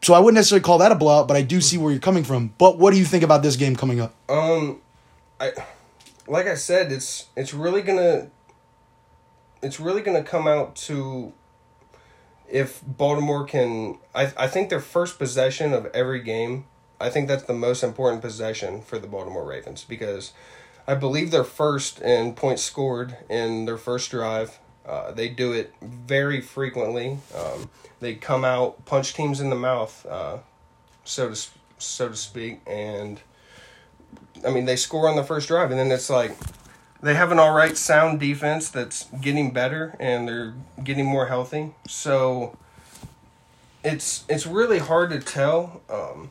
So 0.00 0.14
I 0.14 0.18
wouldn't 0.18 0.36
necessarily 0.36 0.62
call 0.62 0.78
that 0.78 0.92
a 0.92 0.94
blowout, 0.94 1.28
but 1.28 1.36
I 1.36 1.42
do 1.42 1.60
see 1.60 1.76
where 1.76 1.90
you're 1.92 2.00
coming 2.00 2.24
from. 2.24 2.54
But 2.56 2.78
what 2.78 2.92
do 2.94 2.98
you 2.98 3.04
think 3.04 3.22
about 3.22 3.42
this 3.42 3.56
game 3.56 3.76
coming 3.76 4.00
up? 4.00 4.14
Um, 4.30 4.80
I 5.38 5.52
like 6.26 6.46
I 6.46 6.54
said, 6.54 6.92
it's 6.92 7.28
it's 7.36 7.54
really 7.54 7.82
gonna 7.82 8.28
it's 9.62 9.80
really 9.80 10.02
gonna 10.02 10.22
come 10.22 10.46
out 10.46 10.76
to 10.76 11.32
if 12.48 12.82
Baltimore 12.86 13.44
can. 13.44 13.98
I 14.14 14.32
I 14.36 14.48
think 14.48 14.68
their 14.68 14.80
first 14.80 15.18
possession 15.18 15.72
of 15.72 15.86
every 15.86 16.22
game. 16.22 16.66
I 17.00 17.10
think 17.10 17.26
that's 17.26 17.42
the 17.42 17.54
most 17.54 17.82
important 17.82 18.22
possession 18.22 18.80
for 18.80 18.96
the 18.96 19.08
Baltimore 19.08 19.44
Ravens 19.44 19.84
because 19.84 20.32
I 20.86 20.94
believe 20.94 21.32
they're 21.32 21.42
first 21.42 22.00
in 22.00 22.34
points 22.34 22.62
scored 22.62 23.16
in 23.28 23.64
their 23.64 23.76
first 23.76 24.10
drive. 24.10 24.60
Uh, 24.86 25.10
they 25.12 25.28
do 25.28 25.52
it 25.52 25.74
very 25.80 26.40
frequently. 26.40 27.18
Um, 27.36 27.70
they 28.00 28.14
come 28.14 28.44
out, 28.44 28.84
punch 28.84 29.14
teams 29.14 29.40
in 29.40 29.50
the 29.50 29.56
mouth, 29.56 30.04
uh, 30.06 30.38
so 31.04 31.30
to 31.32 31.40
so 31.78 32.08
to 32.08 32.16
speak, 32.16 32.60
and 32.66 33.20
I 34.46 34.50
mean, 34.50 34.64
they 34.64 34.76
score 34.76 35.08
on 35.08 35.16
the 35.16 35.24
first 35.24 35.48
drive, 35.48 35.70
and 35.70 35.78
then 35.78 35.90
it's 35.90 36.10
like 36.10 36.36
they 37.02 37.14
have 37.14 37.32
an 37.32 37.38
all 37.38 37.52
right 37.52 37.76
sound 37.76 38.20
defense 38.20 38.68
that's 38.70 39.04
getting 39.20 39.50
better, 39.50 39.96
and 39.98 40.28
they're 40.28 40.54
getting 40.82 41.06
more 41.06 41.26
healthy. 41.26 41.74
So 41.88 42.56
it's 43.84 44.24
it's 44.28 44.46
really 44.46 44.78
hard 44.78 45.10
to 45.10 45.20
tell. 45.20 45.82
Um, 45.90 46.30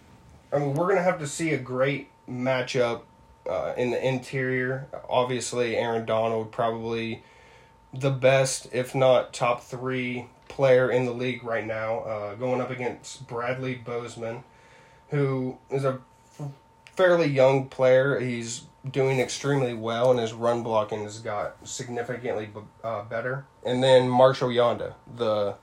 I 0.51 0.59
mean, 0.59 0.73
we're 0.73 0.87
gonna 0.87 1.03
have 1.03 1.19
to 1.19 1.27
see 1.27 1.53
a 1.53 1.57
great 1.57 2.09
matchup 2.29 3.01
uh, 3.49 3.73
in 3.77 3.91
the 3.91 4.05
interior. 4.05 4.87
Obviously, 5.09 5.75
Aaron 5.75 6.05
Donald 6.05 6.51
probably 6.51 7.23
the 7.93 8.11
best, 8.11 8.67
if 8.71 8.95
not 8.95 9.33
top 9.33 9.63
three 9.63 10.27
player 10.47 10.89
in 10.89 11.05
the 11.05 11.11
league 11.11 11.43
right 11.43 11.65
now, 11.65 11.99
uh, 11.99 12.35
going 12.35 12.61
up 12.61 12.69
against 12.69 13.27
Bradley 13.27 13.75
Bozeman, 13.75 14.43
who 15.09 15.57
is 15.69 15.83
a 15.83 15.99
fairly 17.01 17.27
young 17.27 17.67
player. 17.67 18.19
He's 18.19 18.63
doing 18.89 19.19
extremely 19.19 19.73
well, 19.73 20.11
and 20.11 20.19
his 20.19 20.33
run 20.33 20.63
blocking 20.63 21.03
has 21.03 21.19
got 21.19 21.55
significantly 21.67 22.49
uh, 22.83 23.03
better. 23.03 23.45
And 23.65 23.83
then 23.83 24.09
Marshall 24.09 24.49
Yanda, 24.49 24.93
the 25.15 25.55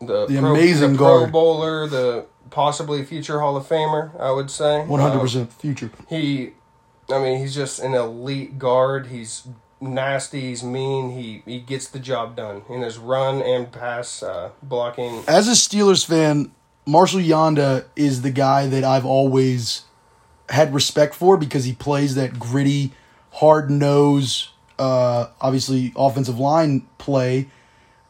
the, 0.00 0.26
The 0.26 0.38
pro, 0.38 0.50
amazing 0.50 0.92
the 0.92 0.98
Pro 0.98 1.18
guard. 1.20 1.32
Bowler, 1.32 1.86
the 1.86 2.26
possibly 2.50 3.04
future 3.04 3.40
Hall 3.40 3.56
of 3.56 3.66
Famer, 3.66 4.18
I 4.18 4.30
would 4.30 4.50
say. 4.50 4.84
One 4.84 5.00
hundred 5.00 5.20
percent 5.20 5.52
future. 5.52 5.90
he 6.08 6.52
I 7.12 7.18
mean, 7.18 7.38
he's 7.40 7.54
just 7.54 7.80
an 7.80 7.94
elite 7.94 8.58
guard. 8.58 9.08
He's 9.08 9.48
nasty, 9.80 10.40
he's 10.42 10.62
mean, 10.62 11.10
he 11.10 11.42
he 11.44 11.60
gets 11.60 11.88
the 11.88 11.98
job 11.98 12.36
done 12.36 12.62
in 12.68 12.82
his 12.82 12.98
run 12.98 13.42
and 13.42 13.72
pass 13.72 14.22
uh, 14.22 14.50
blocking. 14.62 15.24
As 15.26 15.48
a 15.48 15.52
Steelers 15.52 16.06
fan, 16.06 16.52
Marshall 16.86 17.20
Yonda 17.20 17.84
is 17.96 18.22
the 18.22 18.30
guy 18.30 18.66
that 18.68 18.84
I've 18.84 19.06
always 19.06 19.82
had 20.50 20.74
respect 20.74 21.14
for 21.14 21.36
because 21.36 21.64
he 21.64 21.72
plays 21.72 22.14
that 22.16 22.38
gritty, 22.38 22.92
hard 23.32 23.70
nose, 23.70 24.50
uh, 24.78 25.28
obviously 25.40 25.92
offensive 25.96 26.38
line 26.38 26.86
play. 26.98 27.48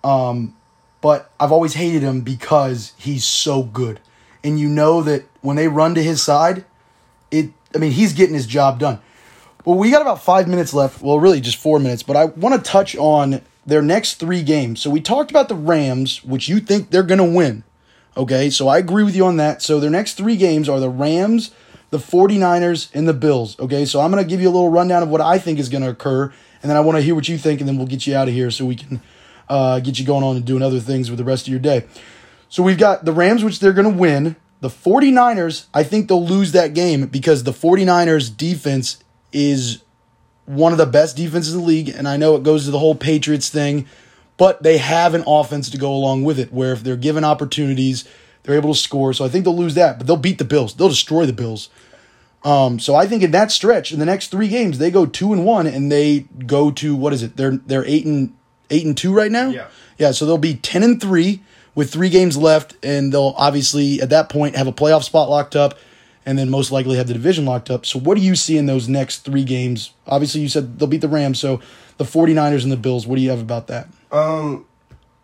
Um, 0.02 0.56
but 1.00 1.30
I've 1.38 1.52
always 1.52 1.74
hated 1.74 2.02
him 2.02 2.22
because 2.22 2.92
he's 2.96 3.24
so 3.24 3.62
good, 3.62 4.00
and 4.42 4.58
you 4.58 4.68
know 4.68 5.02
that 5.02 5.24
when 5.40 5.56
they 5.56 5.68
run 5.68 5.94
to 5.94 6.02
his 6.02 6.22
side, 6.22 6.64
it. 7.30 7.50
I 7.74 7.78
mean, 7.78 7.92
he's 7.92 8.12
getting 8.12 8.34
his 8.34 8.46
job 8.46 8.80
done. 8.80 9.00
Well, 9.64 9.78
we 9.78 9.90
got 9.90 10.02
about 10.02 10.22
five 10.22 10.48
minutes 10.48 10.74
left. 10.74 11.02
Well, 11.02 11.20
really 11.20 11.40
just 11.40 11.58
four 11.58 11.78
minutes, 11.78 12.02
but 12.02 12.16
I 12.16 12.24
want 12.24 12.54
to 12.56 12.70
touch 12.70 12.96
on 12.96 13.42
their 13.64 13.82
next 13.82 14.14
three 14.14 14.42
games. 14.42 14.80
So 14.80 14.90
we 14.90 15.00
talked 15.00 15.30
about 15.30 15.48
the 15.48 15.54
Rams, 15.54 16.24
which 16.24 16.48
you 16.48 16.60
think 16.60 16.90
they're 16.90 17.02
going 17.02 17.18
to 17.18 17.36
win. 17.36 17.62
Okay, 18.16 18.50
so 18.50 18.68
I 18.68 18.78
agree 18.78 19.04
with 19.04 19.14
you 19.14 19.24
on 19.24 19.36
that. 19.36 19.62
So 19.62 19.78
their 19.78 19.90
next 19.90 20.14
three 20.14 20.36
games 20.36 20.68
are 20.68 20.80
the 20.80 20.88
Rams, 20.88 21.52
the 21.90 21.98
49ers, 21.98 22.90
and 22.94 23.06
the 23.06 23.14
Bills. 23.14 23.58
Okay, 23.58 23.84
so 23.84 24.00
I'm 24.00 24.10
going 24.10 24.22
to 24.22 24.28
give 24.28 24.40
you 24.40 24.48
a 24.48 24.52
little 24.52 24.70
rundown 24.70 25.02
of 25.02 25.08
what 25.08 25.20
I 25.20 25.38
think 25.38 25.58
is 25.58 25.68
going 25.68 25.82
to 25.82 25.90
occur, 25.90 26.24
and 26.62 26.70
then 26.70 26.76
I 26.76 26.80
want 26.80 26.96
to 26.96 27.02
hear 27.02 27.14
what 27.14 27.28
you 27.28 27.36
think, 27.36 27.60
and 27.60 27.68
then 27.68 27.76
we'll 27.76 27.86
get 27.86 28.06
you 28.06 28.14
out 28.14 28.28
of 28.28 28.34
here 28.34 28.50
so 28.50 28.64
we 28.64 28.76
can 28.76 29.00
uh, 29.48 29.80
get 29.80 29.98
you 29.98 30.06
going 30.06 30.24
on 30.24 30.36
and 30.36 30.44
doing 30.44 30.62
other 30.62 30.80
things 30.80 31.10
with 31.10 31.18
the 31.18 31.24
rest 31.24 31.46
of 31.46 31.50
your 31.50 31.60
day. 31.60 31.84
So 32.48 32.62
we've 32.62 32.78
got 32.78 33.04
the 33.04 33.12
Rams, 33.12 33.44
which 33.44 33.60
they're 33.60 33.72
going 33.72 33.90
to 33.90 33.98
win. 33.98 34.36
The 34.60 34.68
49ers, 34.68 35.66
I 35.72 35.82
think 35.82 36.08
they'll 36.08 36.24
lose 36.24 36.52
that 36.52 36.74
game 36.74 37.06
because 37.06 37.44
the 37.44 37.52
49ers 37.52 38.36
defense 38.36 39.02
is 39.32 39.82
one 40.46 40.72
of 40.72 40.78
the 40.78 40.86
best 40.86 41.16
defenses 41.16 41.54
in 41.54 41.60
the 41.60 41.66
league. 41.66 41.88
And 41.88 42.06
I 42.06 42.16
know 42.16 42.36
it 42.36 42.42
goes 42.42 42.64
to 42.64 42.70
the 42.70 42.78
whole 42.78 42.94
Patriots 42.94 43.48
thing, 43.48 43.86
but 44.36 44.62
they 44.62 44.78
have 44.78 45.14
an 45.14 45.24
offense 45.26 45.70
to 45.70 45.78
go 45.78 45.92
along 45.92 46.24
with 46.24 46.38
it 46.38 46.52
where 46.52 46.72
if 46.72 46.82
they're 46.82 46.96
given 46.96 47.24
opportunities, 47.24 48.06
they're 48.42 48.56
able 48.56 48.74
to 48.74 48.80
score. 48.80 49.12
So 49.12 49.24
I 49.24 49.28
think 49.28 49.44
they'll 49.44 49.56
lose 49.56 49.74
that, 49.74 49.98
but 49.98 50.06
they'll 50.06 50.16
beat 50.16 50.38
the 50.38 50.44
Bills. 50.44 50.74
They'll 50.74 50.88
destroy 50.88 51.26
the 51.26 51.32
Bills. 51.32 51.68
Um, 52.42 52.78
so 52.78 52.94
I 52.94 53.06
think 53.06 53.22
in 53.22 53.32
that 53.32 53.52
stretch, 53.52 53.92
in 53.92 53.98
the 53.98 54.06
next 54.06 54.28
three 54.28 54.48
games, 54.48 54.78
they 54.78 54.90
go 54.90 55.04
two 55.06 55.32
and 55.32 55.44
one, 55.44 55.66
and 55.66 55.92
they 55.92 56.20
go 56.46 56.70
to 56.72 56.96
what 56.96 57.12
is 57.12 57.22
it? 57.22 57.36
They're 57.36 57.56
they're 57.56 57.84
eight 57.84 58.06
and 58.06 58.34
eight 58.70 58.86
and 58.86 58.96
two 58.96 59.12
right 59.12 59.30
now. 59.30 59.50
Yeah. 59.50 59.68
yeah. 59.98 60.10
So 60.12 60.24
they'll 60.24 60.38
be 60.38 60.54
ten 60.54 60.82
and 60.82 61.00
three 61.00 61.42
with 61.74 61.92
three 61.92 62.08
games 62.08 62.36
left, 62.36 62.76
and 62.82 63.12
they'll 63.12 63.34
obviously 63.36 64.00
at 64.00 64.10
that 64.10 64.28
point 64.30 64.56
have 64.56 64.66
a 64.66 64.72
playoff 64.72 65.04
spot 65.04 65.28
locked 65.28 65.54
up, 65.54 65.78
and 66.24 66.38
then 66.38 66.48
most 66.48 66.72
likely 66.72 66.96
have 66.96 67.08
the 67.08 67.12
division 67.12 67.44
locked 67.44 67.70
up. 67.70 67.84
So 67.84 67.98
what 67.98 68.16
do 68.16 68.22
you 68.22 68.34
see 68.34 68.56
in 68.56 68.64
those 68.64 68.88
next 68.88 69.18
three 69.18 69.44
games? 69.44 69.92
Obviously, 70.06 70.40
you 70.40 70.48
said 70.48 70.78
they'll 70.78 70.88
beat 70.88 71.02
the 71.02 71.08
Rams, 71.08 71.38
so 71.38 71.60
the 71.98 72.04
49ers 72.04 72.62
and 72.62 72.72
the 72.72 72.76
Bills. 72.78 73.06
What 73.06 73.16
do 73.16 73.22
you 73.22 73.30
have 73.30 73.40
about 73.40 73.66
that? 73.66 73.88
Um, 74.10 74.64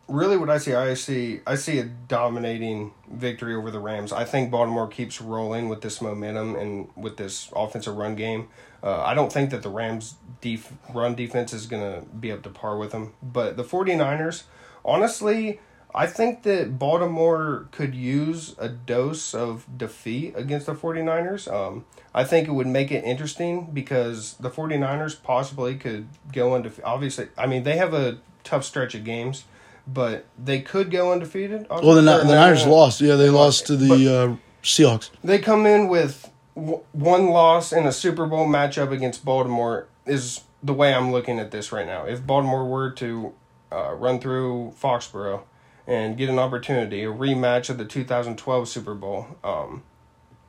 really, 0.09 0.37
what 0.37 0.51
I 0.51 0.59
see, 0.59 0.75
I 0.75 0.95
see, 0.95 1.41
I 1.47 1.57
see 1.57 1.79
a 1.79 1.85
dominating 1.85 2.93
victory 3.11 3.55
over 3.55 3.71
the 3.71 3.81
Rams. 3.81 4.13
I 4.13 4.25
think 4.25 4.51
Baltimore 4.51 4.89
keeps 4.89 5.21
rolling 5.21 5.69
with 5.69 5.81
this 5.81 6.01
momentum 6.01 6.55
and 6.57 6.89
with 6.97 7.17
this 7.17 7.51
offensive 7.55 7.97
run 7.97 8.15
game. 8.15 8.49
Uh, 8.83 9.03
I 9.03 9.15
don't 9.15 9.33
think 9.33 9.51
that 9.51 9.63
the 9.63 9.69
Rams' 9.69 10.17
def- 10.41 10.73
run 10.95 11.15
defense 11.15 11.53
is 11.53 11.67
going 11.67 11.83
to 11.83 12.07
be 12.09 12.31
up 12.31 12.43
to 12.43 12.51
par 12.51 12.77
with 12.77 12.93
them. 12.93 13.15
But 13.23 13.57
the 13.57 13.65
49ers, 13.65 14.45
honestly, 14.85 15.61
I 15.95 16.07
think 16.07 16.43
that 16.43 16.79
Baltimore 16.79 17.69
could 17.71 17.95
use 17.95 18.55
a 18.59 18.69
dose 18.69 19.35
of 19.35 19.67
defeat 19.79 20.35
against 20.37 20.67
the 20.67 20.75
49ers. 20.75 21.51
Um, 21.51 21.87
I 22.15 22.23
think 22.23 22.49
it 22.49 22.53
would 22.53 22.67
make 22.67 22.93
it 22.93 23.03
interesting 23.05 23.71
because 23.73 24.35
the 24.35 24.51
49ers 24.51 25.23
possibly 25.23 25.77
could 25.77 26.09
go 26.33 26.55
undefeated. 26.55 26.85
Obviously, 26.85 27.29
I 27.39 27.47
mean, 27.47 27.63
they 27.63 27.79
have 27.79 27.95
a 27.95 28.19
tough 28.45 28.65
stretch 28.65 28.95
of 28.95 29.05
games, 29.05 29.45
but 29.87 30.27
they 30.43 30.61
could 30.61 30.91
go 30.91 31.13
undefeated. 31.13 31.67
Well, 31.71 31.95
the, 31.95 32.03
the 32.03 32.25
Niners 32.25 32.67
lost. 32.67 33.01
Yeah, 33.01 33.15
they 33.17 33.31
lost 33.31 33.67
to 33.69 33.77
the 33.77 33.93
uh, 33.93 34.37
Seahawks. 34.63 35.11
They 35.23 35.39
come 35.39 35.67
in 35.67 35.89
with 35.89 36.31
w- 36.55 36.83
one 36.93 37.29
loss 37.29 37.73
in 37.73 37.87
a 37.87 37.93
Super 37.93 38.27
Bowl 38.27 38.47
matchup 38.47 38.91
against 38.91 39.25
Baltimore, 39.25 39.87
is 40.05 40.43
the 40.63 40.75
way 40.75 40.93
I'm 40.93 41.13
looking 41.13 41.39
at 41.39 41.51
this 41.51 41.71
right 41.73 41.87
now. 41.87 42.05
If 42.05 42.27
Baltimore 42.27 42.65
were 42.65 42.91
to 42.93 43.35
uh, 43.71 43.93
run 43.95 44.19
through 44.21 44.75
Foxborough 44.81 45.43
and 45.87 46.17
get 46.17 46.29
an 46.29 46.39
opportunity, 46.39 47.05
a 47.05 47.09
rematch 47.09 47.71
of 47.71 47.79
the 47.79 47.85
2012 47.85 48.69
Super 48.69 48.95
Bowl, 48.95 49.27
um, 49.45 49.85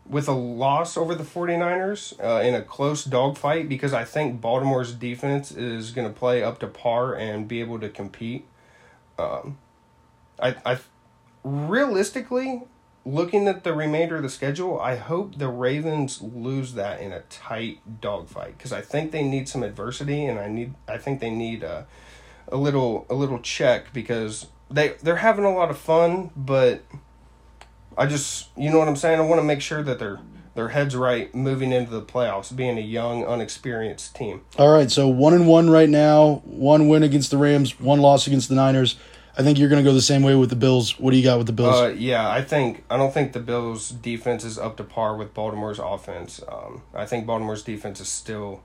with 0.09 0.27
a 0.27 0.33
loss 0.33 0.95
over 0.97 1.13
the 1.13 1.23
49ers 1.23 2.13
uh, 2.23 2.41
in 2.41 2.55
a 2.55 2.61
close 2.61 3.03
dogfight, 3.03 3.67
because 3.69 3.93
I 3.93 4.03
think 4.03 4.39
Baltimore's 4.41 4.93
defense 4.93 5.51
is 5.51 5.91
going 5.91 6.07
to 6.07 6.13
play 6.17 6.41
up 6.41 6.59
to 6.59 6.67
par 6.67 7.13
and 7.13 7.47
be 7.47 7.59
able 7.59 7.79
to 7.81 7.89
compete. 7.89 8.47
Um, 9.17 9.57
I, 10.39 10.55
I 10.65 10.77
realistically, 11.43 12.63
looking 13.05 13.47
at 13.47 13.63
the 13.63 13.73
remainder 13.73 14.17
of 14.17 14.23
the 14.23 14.29
schedule, 14.29 14.79
I 14.79 14.95
hope 14.95 15.37
the 15.37 15.47
Ravens 15.47 16.21
lose 16.21 16.73
that 16.73 17.01
in 17.01 17.11
a 17.11 17.21
tight 17.21 18.01
dogfight 18.01 18.57
because 18.57 18.73
I 18.73 18.81
think 18.81 19.11
they 19.11 19.23
need 19.23 19.49
some 19.49 19.63
adversity, 19.63 20.25
and 20.25 20.39
I 20.39 20.47
need 20.47 20.73
I 20.87 20.97
think 20.97 21.19
they 21.19 21.31
need 21.31 21.63
a, 21.63 21.87
a 22.49 22.57
little 22.57 23.05
a 23.09 23.15
little 23.15 23.39
check 23.39 23.93
because 23.93 24.47
they 24.69 24.89
they're 25.01 25.17
having 25.17 25.45
a 25.45 25.53
lot 25.53 25.69
of 25.69 25.77
fun, 25.77 26.31
but 26.35 26.83
I 27.97 28.05
just 28.05 28.49
you 28.57 28.69
know 28.69 28.79
what 28.79 28.87
I'm 28.87 28.95
saying. 28.95 29.19
I 29.19 29.23
want 29.23 29.39
to 29.39 29.45
make 29.45 29.61
sure 29.61 29.81
that 29.83 29.99
their 29.99 30.19
their 30.57 30.69
heads 30.69 30.95
right 30.95 31.33
moving 31.35 31.71
into 31.71 31.91
the 31.91 32.01
playoffs, 32.01 32.53
being 32.53 32.79
a 32.79 32.81
young, 32.81 33.23
unexperienced 33.23 34.15
team. 34.15 34.41
All 34.57 34.73
right, 34.73 34.89
so 34.89 35.07
one 35.07 35.35
and 35.35 35.47
one 35.47 35.69
right 35.69 35.87
now. 35.87 36.41
One 36.45 36.87
win 36.87 37.03
against 37.03 37.29
the 37.29 37.37
Rams, 37.37 37.79
one 37.79 38.01
loss 38.01 38.25
against 38.25 38.49
the 38.49 38.55
Niners. 38.55 38.97
I 39.37 39.43
think 39.43 39.59
you're 39.59 39.69
going 39.69 39.83
to 39.83 39.87
go 39.87 39.93
the 39.93 40.01
same 40.01 40.23
way 40.23 40.33
with 40.33 40.49
the 40.49 40.55
Bills. 40.55 40.99
What 40.99 41.11
do 41.11 41.17
you 41.17 41.23
got 41.23 41.37
with 41.37 41.45
the 41.45 41.53
Bills? 41.53 41.79
Uh, 41.79 41.95
yeah, 41.95 42.27
I 42.27 42.41
think 42.41 42.83
I 42.89 42.97
don't 42.97 43.13
think 43.13 43.33
the 43.33 43.39
Bills' 43.39 43.91
defense 43.91 44.43
is 44.43 44.57
up 44.57 44.77
to 44.77 44.83
par 44.83 45.15
with 45.15 45.35
Baltimore's 45.35 45.77
offense. 45.77 46.41
Um, 46.51 46.81
I 46.91 47.05
think 47.05 47.27
Baltimore's 47.27 47.63
defense 47.63 48.01
is 48.01 48.09
still 48.09 48.63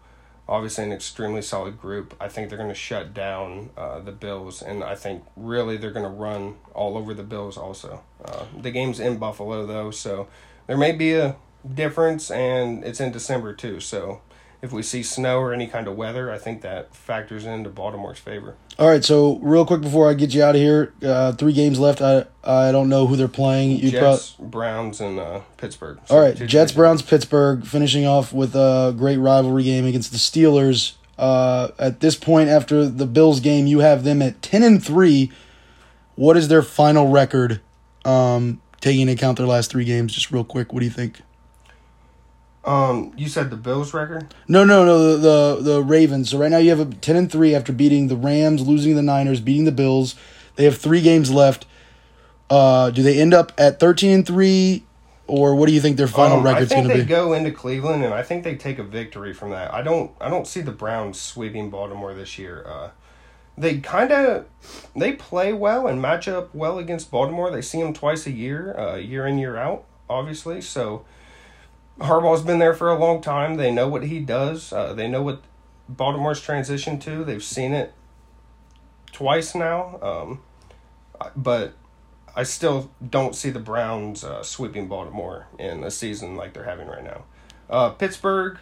obviously 0.48 0.85
an 0.85 0.92
extremely 0.92 1.42
solid 1.42 1.78
group. 1.78 2.14
I 2.18 2.28
think 2.28 2.48
they're 2.48 2.57
going 2.57 2.70
to 2.70 2.74
shut 2.74 3.12
down 3.12 3.68
uh, 3.76 4.00
the 4.00 4.12
Bills, 4.12 4.62
and 4.62 4.83
I 4.83 4.94
think 4.94 5.24
really 5.37 5.76
they're 5.76 5.92
going 5.92 6.11
to 6.11 6.11
run 6.11 6.57
all 6.72 6.96
over 6.96 7.12
the 7.12 7.22
Bills. 7.22 7.59
Also, 7.59 8.02
uh, 8.24 8.46
the 8.59 8.70
game's 8.70 8.98
in 8.98 9.18
Buffalo 9.18 9.66
though, 9.66 9.90
so 9.90 10.28
there 10.66 10.78
may 10.78 10.92
be 10.92 11.12
a 11.12 11.37
difference, 11.75 12.31
and 12.31 12.85
it's 12.85 13.01
in 13.01 13.12
December 13.12 13.53
too. 13.53 13.81
So 13.81 14.20
if 14.62 14.70
we 14.72 14.83
see 14.83 15.03
snow 15.03 15.40
or 15.40 15.53
any 15.53 15.66
kind 15.66 15.88
of 15.88 15.96
weather, 15.96 16.31
I 16.31 16.38
think 16.38 16.62
that 16.62 16.94
factors 16.94 17.44
into 17.44 17.68
Baltimore's 17.68 18.20
favor. 18.20 18.55
All 18.79 18.88
right, 18.88 19.05
so 19.05 19.38
real 19.38 19.66
quick 19.66 19.81
before 19.81 20.09
I 20.09 20.14
get 20.14 20.33
you 20.33 20.42
out 20.42 20.55
of 20.55 20.61
here, 20.61 20.94
uh, 21.03 21.33
three 21.33 21.53
games 21.53 21.81
left. 21.81 22.01
I 22.01 22.27
I 22.44 22.70
don't 22.72 22.88
know 22.88 23.07
who 23.07 23.16
they're 23.16 23.29
playing. 23.29 23.79
You 23.79 23.90
Jets, 23.90 24.37
Browns, 24.38 25.01
and 25.01 25.18
uh, 25.18 25.40
Pittsburgh. 25.57 25.98
All 26.09 26.20
right, 26.20 26.37
Jets, 26.37 26.72
Browns, 26.72 27.03
Pittsburgh, 27.03 27.66
finishing 27.66 28.07
off 28.07 28.33
with 28.33 28.55
a 28.55 28.94
great 28.96 29.18
rivalry 29.18 29.64
game 29.64 29.85
against 29.85 30.12
the 30.12 30.18
Steelers. 30.18 30.94
Uh, 31.18 31.68
at 31.79 32.01
this 32.01 32.16
point, 32.16 32.48
after 32.48 32.87
the 32.87 33.07
Bills 33.07 33.40
game, 33.40 33.66
you 33.66 33.81
have 33.81 34.05
them 34.05 34.22
at 34.22 34.40
ten 34.42 34.62
and 34.62 34.83
three. 34.83 35.31
What 36.14 36.37
is 36.37 36.48
their 36.48 36.62
final 36.62 37.09
record? 37.09 37.61
Um, 38.05 38.61
taking 38.81 39.03
into 39.03 39.14
account 39.14 39.38
their 39.38 39.46
last 39.46 39.70
three 39.70 39.85
games, 39.85 40.12
just 40.12 40.31
real 40.31 40.44
quick. 40.44 40.72
What 40.72 40.81
do 40.81 40.87
you 40.87 40.92
think? 40.92 41.20
Um, 42.64 43.12
you 43.16 43.29
said 43.29 43.51
the 43.51 43.57
Bills 43.57 43.92
record. 43.92 44.33
No, 44.46 44.64
no, 44.64 44.85
no. 44.85 45.16
The, 45.16 45.16
the 45.16 45.72
the 45.72 45.83
Ravens. 45.83 46.31
So 46.31 46.38
right 46.38 46.51
now 46.51 46.59
you 46.59 46.70
have 46.70 46.81
a 46.81 46.85
ten 46.87 47.16
and 47.16 47.31
three 47.31 47.55
after 47.55 47.72
beating 47.72 48.09
the 48.09 48.16
Rams, 48.16 48.66
losing 48.66 48.94
the 48.94 49.03
Niners, 49.03 49.40
beating 49.40 49.64
the 49.64 49.72
Bills. 49.72 50.14
They 50.57 50.64
have 50.64 50.79
three 50.79 51.01
games 51.01 51.31
left. 51.31 51.66
Uh, 52.48 52.90
do 52.90 53.03
they 53.03 53.20
end 53.20 53.35
up 53.35 53.53
at 53.59 53.81
thirteen 53.81 54.12
and 54.12 54.27
three, 54.27 54.85
or 55.27 55.57
what 55.57 55.66
do 55.66 55.72
you 55.72 55.81
think 55.81 55.96
their 55.96 56.07
final 56.07 56.38
Um, 56.38 56.44
record's 56.44 56.70
I 56.70 56.75
think 56.77 56.87
going 56.87 56.96
they 56.96 57.03
to 57.03 57.07
be? 57.09 57.14
go 57.14 57.33
into 57.33 57.51
Cleveland, 57.51 58.05
and 58.05 58.14
I 58.14 58.22
think 58.22 58.44
they 58.44 58.55
take 58.55 58.79
a 58.79 58.85
victory 58.85 59.33
from 59.33 59.51
that. 59.51 59.72
I 59.75 59.83
don't. 59.83 60.12
I 60.20 60.29
don't 60.29 60.46
see 60.46 60.61
the 60.61 60.70
Browns 60.72 61.20
sweeping 61.20 61.68
Baltimore 61.70 62.14
this 62.14 62.38
year. 62.38 62.64
Uh, 62.68 62.90
they 63.59 63.79
kind 63.79 64.12
of 64.12 64.46
they 64.94 65.14
play 65.14 65.53
well 65.53 65.87
and 65.88 66.01
match 66.01 66.29
up 66.29 66.55
well 66.55 66.79
against 66.79 67.11
Baltimore. 67.11 67.51
They 67.51 67.62
see 67.62 67.83
them 67.83 67.92
twice 67.92 68.27
a 68.27 68.31
year, 68.33 68.79
uh, 68.79 68.96
year 68.96 69.27
in 69.27 69.38
year 69.38 69.57
out, 69.57 69.85
obviously. 70.09 70.61
So 70.61 71.05
Harbaugh's 72.00 72.42
been 72.42 72.59
there 72.59 72.74
for 72.74 72.90
a 72.90 72.98
long 72.98 73.20
time. 73.20 73.57
They 73.57 73.70
know 73.70 73.88
what 73.88 74.05
he 74.05 74.20
does. 74.20 74.72
Uh, 74.72 74.94
they 74.94 75.09
know 75.09 75.22
what 75.22 75.42
Baltimore's 75.88 76.40
transition 76.40 76.98
to. 77.00 77.24
They've 77.24 77.42
seen 77.42 77.72
it 77.72 77.92
twice 79.12 79.55
now. 79.55 79.98
Um, 80.02 80.40
but 81.37 81.74
I 82.35 82.42
still 82.42 82.90
don't 83.09 83.35
see 83.35 83.50
the 83.50 83.61
Browns 83.61 84.24
uh, 84.24 84.42
sweeping 84.42 84.88
Baltimore 84.88 85.46
in 85.59 85.85
a 85.85 85.90
season 85.90 86.37
like 86.37 86.55
they're 86.55 86.64
having 86.64 86.88
right 86.88 87.05
now. 87.05 87.24
Uh, 87.68 87.90
Pittsburgh. 87.90 88.59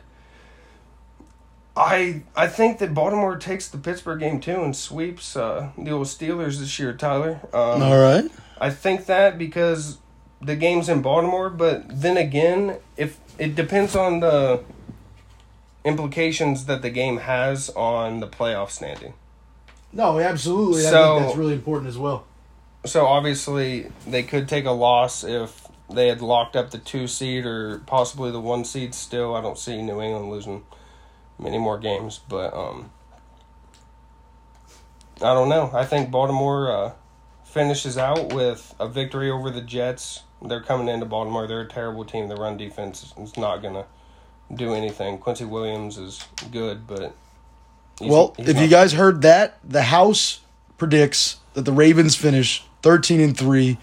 I 1.77 2.25
I 2.37 2.49
think 2.49 2.79
that 2.81 2.93
Baltimore 2.95 3.37
takes 3.37 3.69
the 3.69 3.79
Pittsburgh 3.79 4.21
game 4.21 4.41
too 4.41 4.63
and 4.63 4.77
sweeps 4.77 5.37
uh, 5.37 5.71
the 5.79 5.93
old 5.93 6.09
Steelers 6.09 6.59
this 6.59 6.79
year, 6.79 6.93
Tyler. 6.93 7.41
Um, 7.55 7.83
All 7.83 7.99
right. 7.99 8.29
I 8.61 8.71
think 8.71 9.07
that 9.07 9.39
because 9.39 9.99
the 10.41 10.57
game's 10.57 10.89
in 10.89 11.03
Baltimore, 11.03 11.51
but 11.51 11.85
then 11.89 12.17
again, 12.17 12.77
if 12.97 13.19
it 13.39 13.55
depends 13.55 13.95
on 13.95 14.21
the 14.21 14.63
implications 15.85 16.67
that 16.67 16.83
the 16.83 16.91
game 16.91 17.19
has 17.19 17.71
on 17.71 18.21
the 18.21 18.27
playoff 18.27 18.71
standing. 18.71 19.15
No, 19.93 20.19
absolutely. 20.19 20.87
I 20.87 20.91
So- 20.91 21.15
think 21.17 21.27
that's 21.27 21.39
really 21.39 21.55
important 21.55 21.89
as 21.89 21.99
well. 21.99 22.25
So 22.87 23.07
obviously, 23.07 23.91
they 24.07 24.23
could 24.23 24.49
take 24.49 24.65
a 24.65 24.71
loss 24.71 25.23
if 25.25 25.67
they 25.91 26.09
had 26.09 26.23
locked 26.23 26.57
up 26.57 26.71
the 26.71 26.79
two 26.79 27.07
seed 27.07 27.45
or 27.45 27.81
possibly 27.87 28.31
the 28.31 28.41
one 28.41 28.65
seed. 28.65 28.95
Still, 28.95 29.35
I 29.35 29.43
don't 29.43 29.59
see 29.59 29.83
New 29.83 30.01
England 30.01 30.31
losing 30.31 30.63
many 31.39 31.59
more 31.59 31.77
games, 31.79 32.21
but 32.29 32.55
um, 32.55 32.91
I 35.23 35.35
don't 35.35 35.49
know. 35.51 35.71
I 35.75 35.85
think 35.85 36.11
Baltimore 36.11 36.73
uh, 36.73 36.93
finishes 37.51 37.99
out 37.99 38.33
with 38.33 38.75
a 38.79 38.89
victory 38.89 39.31
over 39.31 39.51
the 39.51 39.61
Jets. 39.61 40.23
They're 40.43 40.63
coming 40.63 40.89
into 40.89 41.07
Baltimore. 41.07 41.47
They're 41.47 41.63
a 41.63 41.69
terrible 41.69 42.05
team. 42.05 42.29
The 42.29 42.37
run 42.37 42.57
defense 42.57 43.13
is 43.21 43.37
not 43.37 43.59
gonna 43.63 43.85
do 44.55 44.75
anything. 44.75 45.19
Quincy 45.19 45.45
Williams 45.45 45.99
is 45.99 46.25
good, 46.51 46.87
but 46.87 47.13
he's- 47.99 48.11
Well, 48.11 48.35
he's 48.37 48.49
if 48.49 48.59
you 48.61 48.69
guys 48.69 48.93
heard 48.93 49.23
that, 49.23 49.59
the 49.69 49.83
house 49.83 50.41
predicts 50.79 51.37
that 51.55 51.63
the 51.65 51.73
Ravens 51.73 52.15
finish 52.17 52.63
13 52.83 53.21
and 53.21 53.37
3. 53.37 53.79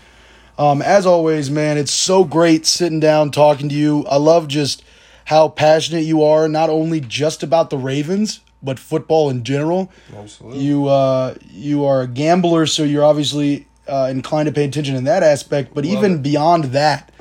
Um, 0.57 0.81
as 0.81 1.05
always, 1.05 1.51
man, 1.51 1.77
it's 1.77 1.91
so 1.91 2.23
great 2.23 2.65
sitting 2.65 2.99
down 2.99 3.29
talking 3.31 3.69
to 3.69 3.75
you. 3.75 4.05
I 4.09 4.15
love 4.17 4.47
just 4.47 4.81
how 5.25 5.49
passionate 5.49 6.05
you 6.05 6.23
are, 6.23 6.47
not 6.47 6.69
only 6.69 6.99
just 6.99 7.43
about 7.43 7.69
the 7.69 7.77
Ravens, 7.77 8.39
but 8.61 8.79
football 8.79 9.29
in 9.29 9.43
general. 9.43 9.91
absolutely. 10.15 10.63
You 10.63 10.87
uh, 10.87 11.35
you 11.49 11.85
are 11.85 12.01
a 12.01 12.07
gambler, 12.07 12.65
so 12.65 12.83
you're 12.83 13.03
obviously 13.03 13.67
uh, 13.87 14.07
inclined 14.11 14.47
to 14.47 14.51
pay 14.51 14.65
attention 14.65 14.95
in 14.95 15.05
that 15.05 15.23
aspect. 15.23 15.73
But 15.73 15.85
Love 15.85 15.97
even 15.97 16.13
it. 16.15 16.23
beyond 16.23 16.65
that, 16.65 17.11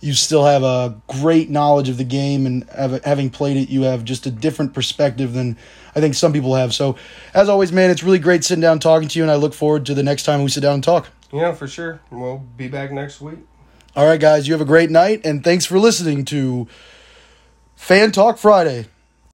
you 0.00 0.14
still 0.14 0.44
have 0.44 0.62
a 0.62 1.00
great 1.06 1.50
knowledge 1.50 1.88
of 1.88 1.96
the 1.96 2.04
game, 2.04 2.46
and 2.46 2.68
have, 2.70 3.04
having 3.04 3.30
played 3.30 3.56
it, 3.56 3.68
you 3.68 3.82
have 3.82 4.04
just 4.04 4.26
a 4.26 4.30
different 4.30 4.74
perspective 4.74 5.32
than 5.34 5.56
I 5.94 6.00
think 6.00 6.14
some 6.14 6.32
people 6.32 6.54
have. 6.54 6.74
So, 6.74 6.96
as 7.34 7.48
always, 7.48 7.72
man, 7.72 7.90
it's 7.90 8.02
really 8.02 8.18
great 8.18 8.44
sitting 8.44 8.62
down 8.62 8.78
talking 8.78 9.08
to 9.08 9.18
you, 9.18 9.22
and 9.24 9.30
I 9.30 9.36
look 9.36 9.54
forward 9.54 9.86
to 9.86 9.94
the 9.94 10.02
next 10.02 10.24
time 10.24 10.42
we 10.42 10.48
sit 10.48 10.60
down 10.60 10.74
and 10.74 10.84
talk. 10.84 11.08
Yeah, 11.32 11.52
for 11.52 11.68
sure. 11.68 12.00
We'll 12.10 12.38
be 12.38 12.68
back 12.68 12.90
next 12.90 13.20
week. 13.20 13.38
All 13.94 14.06
right, 14.06 14.20
guys, 14.20 14.46
you 14.46 14.54
have 14.54 14.60
a 14.60 14.66
great 14.66 14.90
night, 14.90 15.22
and 15.24 15.42
thanks 15.44 15.64
for 15.64 15.78
listening 15.78 16.24
to 16.26 16.68
Fan 17.76 18.12
Talk 18.12 18.38
Friday. 18.38 18.86